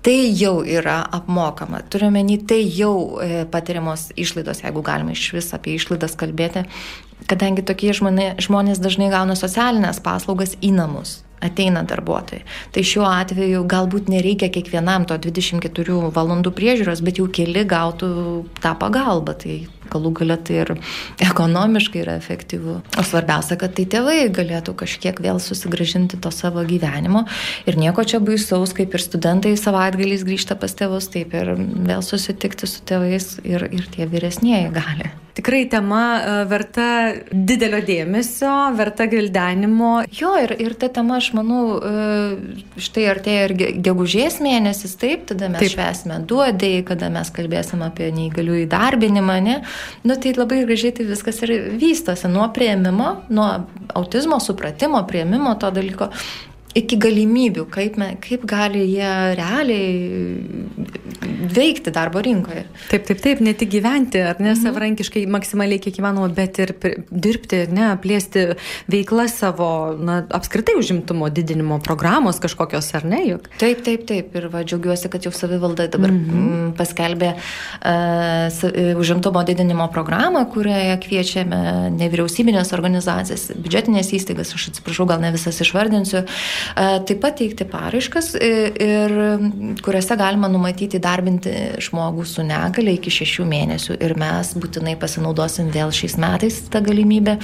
tai 0.08 0.32
jau 0.40 0.62
yra 0.64 1.02
apmokama. 1.12 1.82
Turiuomenį, 1.92 2.38
tai 2.48 2.62
jau 2.64 3.20
e, 3.20 3.44
patiriamos 3.52 4.14
išlaidos, 4.16 4.62
jeigu 4.64 4.80
galima 4.86 5.12
iš 5.12 5.34
vis 5.36 5.52
apie 5.52 5.74
išlaidas 5.76 6.16
kalbėti, 6.16 6.64
kadangi 7.28 7.66
tokie 7.68 7.92
žmonės, 7.92 8.40
žmonės 8.48 8.80
dažnai 8.80 9.10
gauna 9.12 9.36
socialinės 9.36 10.00
paslaugas 10.06 10.56
į 10.64 10.72
namus 10.78 11.18
ateina 11.44 11.84
darbuotojai. 11.86 12.46
Tai 12.74 12.84
šiuo 12.84 13.06
atveju 13.06 13.64
galbūt 13.70 14.10
nereikia 14.10 14.50
kiekvienam 14.54 15.06
to 15.10 15.18
24 15.22 16.12
valandų 16.16 16.54
priežiūros, 16.56 17.04
bet 17.06 17.22
jau 17.22 17.28
keli 17.30 17.66
gautų 17.68 18.10
tą 18.64 18.74
pagalbą. 18.80 19.36
Tai 19.44 19.58
galų 19.92 20.14
galia 20.22 20.38
tai 20.38 20.62
ir 20.64 20.74
ekonomiškai 21.24 22.04
yra 22.04 22.18
efektyvu. 22.22 22.80
O 22.98 23.06
svarbiausia, 23.08 23.58
kad 23.60 23.76
tai 23.78 23.88
tėvai 23.90 24.18
galėtų 24.34 24.76
kažkiek 24.78 25.22
vėl 25.24 25.42
susigražinti 25.44 26.20
to 26.22 26.32
savo 26.34 26.64
gyvenimo 26.68 27.26
ir 27.68 27.80
nieko 27.80 28.06
čia 28.08 28.22
baisaus, 28.24 28.76
kaip 28.78 28.96
ir 28.96 29.04
studentai 29.04 29.56
savaitgaliais 29.60 30.26
grįžta 30.28 30.58
pas 30.60 30.74
tėvus, 30.78 31.12
taip 31.14 31.36
ir 31.38 31.56
vėl 31.58 32.04
susitikti 32.06 32.70
su 32.70 32.84
tėvais 32.88 33.38
ir, 33.46 33.70
ir 33.72 33.88
tie 33.94 34.10
vyresnėje 34.10 34.74
gali. 34.76 35.14
Tikrai 35.38 35.68
tema 35.70 36.02
e, 36.18 36.30
verta 36.50 36.86
didelio 37.30 37.78
dėmesio, 37.86 38.50
verta 38.74 39.06
gildenimo. 39.06 40.00
Jo, 40.18 40.32
ir, 40.42 40.56
ir 40.58 40.74
ta 40.82 40.90
tema, 40.90 41.20
aš 41.22 41.28
manau, 41.38 41.78
e, 41.78 42.80
štai 42.82 43.04
artėja 43.12 43.44
ir 43.46 43.54
gegužės 43.86 44.40
mėnesis, 44.42 44.96
taip, 44.98 45.28
tada 45.30 45.52
mes 45.54 45.62
taip. 45.62 45.76
švesime 45.76 46.18
duodėjai, 46.26 46.82
kada 46.90 47.12
mes 47.14 47.30
kalbėsim 47.36 47.86
apie 47.86 48.10
neįgalių 48.18 48.64
įdarbinimą, 48.64 49.38
ne? 49.46 49.60
Nu, 50.04 50.16
tai 50.16 50.34
labai 50.38 50.64
gražiai 50.66 50.96
tai 50.98 51.08
viskas 51.10 51.42
ir 51.46 51.54
vystosi 51.82 52.30
nuo 52.32 52.48
prieimimo, 52.54 53.14
nuo 53.30 53.48
autizmo 53.96 54.40
supratimo, 54.44 55.04
prieimimo 55.08 55.56
to 55.60 55.72
dalyko 55.72 56.12
iki 56.78 56.98
galimybių, 57.02 57.66
kaip, 57.74 57.98
me, 58.00 58.12
kaip 58.24 58.46
gali 58.50 58.84
jie 58.92 59.12
realiai 59.38 60.88
veikti 61.48 61.92
darbo 61.94 62.22
rinkoje. 62.24 62.66
Taip, 62.92 63.06
taip, 63.08 63.22
taip, 63.24 63.42
ne 63.44 63.54
tik 63.58 63.72
gyventi, 63.74 64.22
ar 64.22 64.40
ne, 64.42 64.52
mhm. 64.52 64.62
savarankiškai 64.64 65.24
maksimaliai 65.32 65.82
kiek 65.82 66.00
įmanoma, 66.02 66.30
bet 66.36 66.60
ir 66.64 66.74
dirbti, 67.10 67.64
ne, 67.74 67.90
plėsti 68.04 68.46
veiklą 68.92 69.28
savo, 69.32 69.70
na, 69.98 70.20
apskritai 70.38 70.78
užimtumo 70.80 71.30
didinimo 71.34 71.80
programos 71.84 72.42
kažkokios, 72.44 72.90
ar 72.98 73.08
ne, 73.10 73.24
juk. 73.32 73.50
Taip, 73.62 73.84
taip, 73.86 74.06
taip, 74.10 74.36
ir 74.38 74.50
va, 74.54 74.64
džiaugiuosi, 74.68 75.12
kad 75.14 75.28
jau 75.28 75.34
savivalda 75.36 75.88
dabar 75.94 76.14
mhm. 76.14 76.74
paskelbė 76.78 77.34
uh, 77.38 78.98
užimtumo 79.02 79.44
didinimo 79.48 79.90
programą, 79.94 80.44
kurioje 80.54 80.98
kviečiame 81.06 81.62
nevyriausybinės 81.98 82.74
organizacijas, 82.78 83.50
biudžetinės 83.56 84.14
įstaigas, 84.18 84.54
aš 84.58 84.70
atsiprašau, 84.74 85.08
gal 85.10 85.24
ne 85.24 85.34
visas 85.36 85.60
išvardinsiu, 85.64 86.24
Taip 86.76 87.22
pat 87.24 87.38
teikti 87.40 87.68
paraiškas, 87.70 88.34
ir, 88.42 89.14
kuriuose 89.86 90.18
galima 90.20 90.50
numatyti 90.52 91.00
darbinti 91.04 91.54
žmogų 91.88 92.26
su 92.28 92.46
negale 92.46 92.98
iki 92.98 93.14
šešių 93.14 93.48
mėnesių. 93.48 94.00
Ir 94.04 94.16
mes 94.20 94.54
būtinai 94.58 94.98
pasinaudosim 95.00 95.72
vėl 95.74 95.94
šiais 95.96 96.18
metais 96.22 96.60
tą 96.72 96.82
galimybę, 96.86 97.38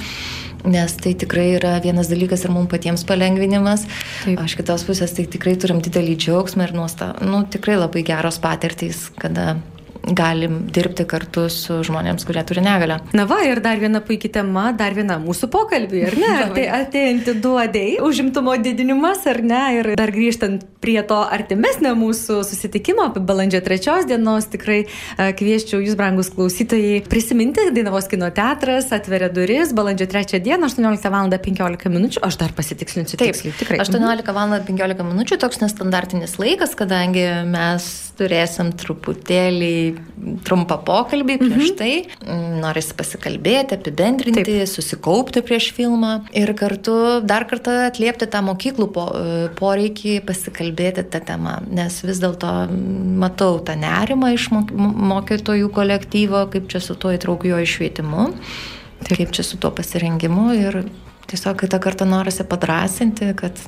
nes 0.64 0.96
tai 1.00 1.14
tikrai 1.20 1.50
yra 1.58 1.76
vienas 1.84 2.10
dalykas 2.12 2.46
ir 2.46 2.54
mums 2.54 2.72
patiems 2.72 3.04
palengvinimas. 3.08 3.86
Taip. 4.24 4.40
Aš 4.44 4.56
kitos 4.60 4.86
pusės 4.88 5.14
tai 5.16 5.28
tikrai 5.30 5.56
turim 5.60 5.82
didelį 5.84 6.18
džiaugsmą 6.26 6.68
ir 6.68 6.74
nuostabą. 6.76 7.24
Nu, 7.24 7.44
tikrai 7.48 7.78
labai 7.80 8.04
geros 8.06 8.40
patirtys, 8.42 9.08
kada 9.20 9.54
galim 10.04 10.64
dirbti 10.74 11.06
kartu 11.08 11.46
su 11.52 11.80
žmonėms, 11.86 12.26
kurie 12.28 12.42
turi 12.46 12.64
negalę. 12.64 12.98
Na 13.16 13.24
va, 13.28 13.40
ir 13.46 13.60
dar 13.64 13.80
viena 13.80 14.02
puikia 14.04 14.30
tema, 14.40 14.68
dar 14.76 14.96
viena 14.96 15.16
mūsų 15.22 15.48
pokalbį, 15.52 16.02
ar 16.10 16.16
ne? 16.20 16.32
tai 16.56 16.66
ateinti 16.80 17.36
duodėjai, 17.40 18.00
užimtumo 18.04 18.56
didinimas, 18.62 19.24
ar 19.30 19.40
ne? 19.44 19.62
Ir 19.78 19.90
dar 19.98 20.12
grįžtant 20.14 20.66
prie 20.84 20.98
to 21.08 21.20
artimesnio 21.22 21.94
mūsų 21.96 22.42
susitikimo, 22.44 23.08
apie 23.08 23.22
balandžio 23.24 23.62
trečios 23.64 24.08
dienos, 24.08 24.48
tikrai 24.52 24.82
uh, 24.84 25.30
kvieščiau 25.36 25.80
jūs, 25.84 25.96
brangus 25.98 26.30
klausytojai, 26.34 27.00
prisiminti, 27.08 27.70
Dainavos 27.74 28.08
kino 28.10 28.28
teatras 28.34 28.90
atveria 28.94 29.30
duris 29.32 29.72
balandžio 29.76 30.08
trečią 30.10 30.42
dieną, 30.44 30.70
18 30.72 31.12
val. 31.12 31.32
15 31.34 31.90
minučių, 31.90 32.20
aš 32.26 32.36
dar 32.38 32.52
pasitikslinsiu. 32.54 33.16
Taip, 33.18 33.32
tiksliai, 33.32 33.54
tikrai. 33.58 33.78
18 33.82 34.34
val. 34.36 34.52
15 34.68 35.06
minučių 35.08 35.38
toks 35.40 35.62
nestandartinis 35.62 36.36
laikas, 36.38 36.76
kadangi 36.78 37.24
mes 37.48 37.88
turėsim 38.18 38.70
truputėlį 38.78 39.74
trumpą 40.46 40.78
pokalbį 40.86 41.36
prieš 41.42 41.70
mhm. 41.70 41.76
tai, 41.78 41.92
norisi 42.62 42.96
pasikalbėti, 42.98 43.78
apibendrinti, 43.78 44.44
Taip. 44.46 44.70
susikaupti 44.70 45.42
prieš 45.44 45.70
filmą 45.76 46.14
ir 46.36 46.54
kartu 46.58 46.96
dar 47.24 47.46
kartą 47.50 47.76
atliepti 47.88 48.28
tą 48.30 48.42
mokyklų 48.46 48.88
po, 48.94 49.06
poreikį 49.58 50.18
pasikalbėti 50.28 51.06
tą 51.12 51.22
temą, 51.32 51.58
nes 51.74 52.00
vis 52.06 52.22
dėlto 52.22 52.52
matau 53.20 53.58
tą 53.64 53.76
nerimą 53.80 54.34
iš 54.36 54.50
mokytojų 54.54 55.70
kolektyvo, 55.74 56.46
kaip 56.52 56.68
čia 56.72 56.82
su 56.84 56.98
tuo 56.98 57.14
įtraukiu 57.14 57.54
jo 57.54 57.62
išvietimu, 57.64 58.28
Taip. 59.04 59.16
kaip 59.18 59.34
čia 59.36 59.46
su 59.46 59.60
tuo 59.60 59.72
pasirengimu 59.74 60.50
ir 60.56 60.84
Tiesiog 61.26 61.56
kitą 61.60 61.78
kartą 61.80 62.04
norisi 62.04 62.44
padrasinti, 62.44 63.30
kad 63.36 63.58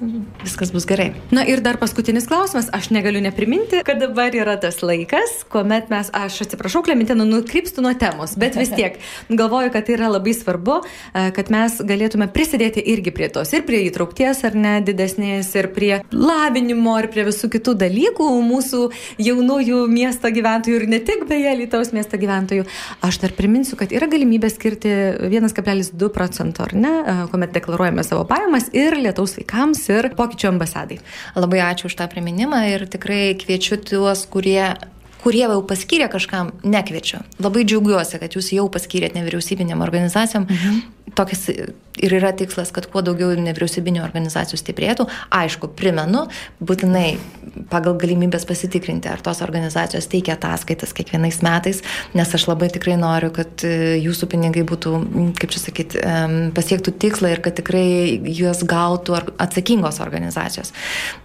viskas 0.44 0.72
bus 0.74 0.84
gerai. 0.88 1.10
Na 1.34 1.44
ir 1.48 1.62
dar 1.64 1.78
paskutinis 1.80 2.26
klausimas. 2.28 2.68
Aš 2.76 2.90
negaliu 2.92 3.22
nepriminti, 3.24 3.80
kad 3.86 4.00
dabar 4.02 4.34
yra 4.36 4.58
tas 4.60 4.82
laikas, 4.84 5.38
kuomet 5.52 5.88
mes, 5.92 6.10
aš 6.12 6.42
atsiprašau, 6.44 6.82
Klementina, 6.86 7.24
nukrypstu 7.24 7.82
nuo 7.84 7.94
temos, 7.98 8.36
bet 8.36 8.58
vis 8.60 8.72
tiek 8.78 8.98
galvoju, 9.30 9.72
kad 9.72 9.86
tai 9.88 9.96
yra 9.96 10.10
labai 10.12 10.34
svarbu, 10.36 10.78
e, 10.82 11.24
kad 11.36 11.50
mes 11.54 11.78
galėtume 11.88 12.28
prisidėti 12.32 12.84
irgi 12.92 13.14
prie 13.16 13.30
tos, 13.32 13.54
ir 13.56 13.64
prie 13.68 13.80
įtraukties, 13.88 14.44
ar 14.46 14.58
ne, 14.58 14.76
didesnės, 14.84 15.54
ir 15.56 15.70
prie 15.76 15.92
lavinimo, 16.12 16.98
ir 17.00 17.08
prie 17.14 17.24
visų 17.30 17.50
kitų 17.56 17.76
dalykų 17.86 18.28
mūsų 18.50 18.82
jaunųjų 19.22 19.82
miesto 19.90 20.30
gyventojų 20.32 20.82
ir 20.82 20.88
ne 20.92 21.00
tik 21.00 21.24
beje 21.30 21.56
Lietuvos 21.62 21.94
miesto 21.96 22.20
gyventojų. 22.20 22.66
Aš 23.06 23.20
dar 23.24 23.32
priminsiu, 23.36 23.78
kad 23.80 23.94
yra 23.96 24.10
galimybė 24.12 24.52
skirti 24.52 24.92
1,2 25.32 26.12
procento, 26.12 26.66
ar 26.66 26.76
ne, 26.76 26.94
e, 27.00 27.16
kuomet 27.32 27.45
kuomet 27.46 27.54
deklaruojame 27.54 28.04
savo 28.04 28.24
pajamas 28.24 28.70
ir 28.72 28.96
lietaus 28.96 29.36
vaikams, 29.38 29.88
ir 29.88 30.10
pokyčių 30.16 30.50
ambasadai. 30.50 30.98
Labai 31.36 31.60
ačiū 31.60 31.86
už 31.86 31.96
tą 31.96 32.08
priminimą 32.08 32.66
ir 32.74 32.86
tikrai 32.86 33.36
kviečiu 33.38 33.78
tuos, 33.78 34.26
kurie 34.26 34.74
kurie 35.22 35.42
jau 35.42 35.62
paskyrė 35.66 36.06
kažkam, 36.06 36.52
nekviečiu. 36.62 37.18
Labai 37.42 37.64
džiaugiuosi, 37.66 38.20
kad 38.20 38.30
jūs 38.36 38.52
jau 38.54 38.68
paskyrėt 38.70 39.16
nevyriausybinėm 39.16 39.82
organizacijom. 39.82 40.46
Mhm. 40.46 40.82
Tokis 41.16 41.48
ir 42.02 42.14
yra 42.18 42.32
tikslas, 42.36 42.70
kad 42.74 42.86
kuo 42.90 43.02
daugiau 43.04 43.32
nevyriausybinio 43.40 44.04
organizacijų 44.04 44.58
stiprėtų. 44.60 45.06
Aišku, 45.34 45.70
primenu, 45.76 46.26
būtinai 46.60 47.16
pagal 47.70 47.96
galimybės 48.00 48.46
pasitikrinti, 48.48 49.08
ar 49.10 49.22
tos 49.24 49.40
organizacijos 49.44 50.08
teikia 50.12 50.34
ataskaitas 50.36 50.92
kiekvienais 50.96 51.40
metais, 51.46 51.82
nes 52.16 52.34
aš 52.36 52.46
labai 52.50 52.68
tikrai 52.74 52.98
noriu, 53.00 53.30
kad 53.34 53.64
e, 53.66 53.96
jūsų 54.04 54.28
pinigai 54.32 54.64
būtų, 54.68 54.92
kaip 55.40 55.54
čia 55.54 55.62
sakyti, 55.62 56.02
pasiektų 56.56 56.94
tikslą 57.00 57.32
ir 57.32 57.42
kad 57.44 57.56
tikrai 57.58 57.86
juos 58.36 58.62
gautų 58.66 59.16
atsakingos 59.42 60.00
organizacijos. 60.04 60.72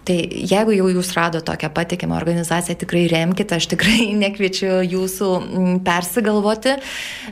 Tai 0.08 0.16
jeigu 0.16 0.76
jau 0.76 0.88
jūs 0.92 1.12
rado 1.16 1.42
tokią 1.44 1.72
patikimą 1.74 2.16
organizaciją, 2.16 2.78
tikrai 2.80 3.04
remkite, 3.12 3.58
aš 3.58 3.68
tikrai 3.74 4.08
nekviečiu 4.24 4.80
jūsų 4.86 5.30
persigalvoti, 5.84 6.78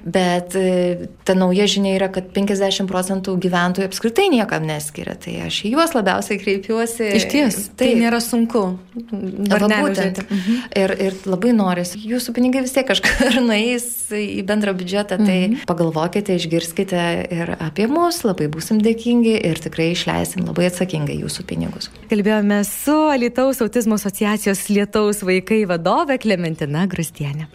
bet 0.05 0.57
e, 0.59 1.09
ta 1.25 1.37
nauja 1.39 1.69
žinia 1.71 1.97
yra, 1.97 2.11
kad 2.13 2.31
50 2.37 2.50
procentų 2.55 3.11
procentų 3.21 3.37
gyventojų 3.41 3.89
apskritai 3.89 4.29
niekam 4.31 4.67
neskiria. 4.67 5.15
Tai 5.19 5.33
aš 5.47 5.65
į 5.67 5.75
juos 5.75 5.95
labiausiai 5.95 6.39
kreipiuosi. 6.41 7.09
Iš 7.17 7.27
ties, 7.31 7.59
tai 7.77 7.95
nėra 7.99 8.21
sunku. 8.21 8.79
Būtent. 8.95 10.23
Mhm. 10.25 10.59
Ir, 10.77 10.95
ir 11.07 11.17
labai 11.27 11.53
norisi. 11.57 12.01
Jūsų 12.01 12.35
pinigai 12.37 12.63
vis 12.65 12.75
tiek 12.75 12.87
kažkur 12.89 13.41
nueis 13.49 14.11
į 14.11 14.43
bendrą 14.47 14.75
biudžetą, 14.77 15.19
tai 15.21 15.39
mhm. 15.49 15.65
pagalvokite, 15.69 16.37
išgirskite 16.39 17.05
ir 17.31 17.55
apie 17.59 17.89
mus, 17.91 18.23
labai 18.27 18.51
būsim 18.53 18.81
dėkingi 18.83 19.37
ir 19.51 19.61
tikrai 19.63 19.91
išleisim 19.95 20.47
labai 20.49 20.71
atsakingai 20.71 21.21
jūsų 21.23 21.47
pinigus. 21.51 21.91
Kalbėjome 22.11 22.63
su 22.69 22.97
Alitaus 23.11 23.63
autizmo 23.65 23.99
asociacijos 24.01 24.67
Lietaus 24.71 25.23
vaikai 25.27 25.63
vadove 25.71 26.19
Klementina 26.21 26.87
Grustienė. 26.91 27.49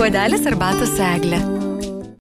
Puodelis 0.00 0.46
arbatos 0.48 0.96
eglė. 1.10 1.40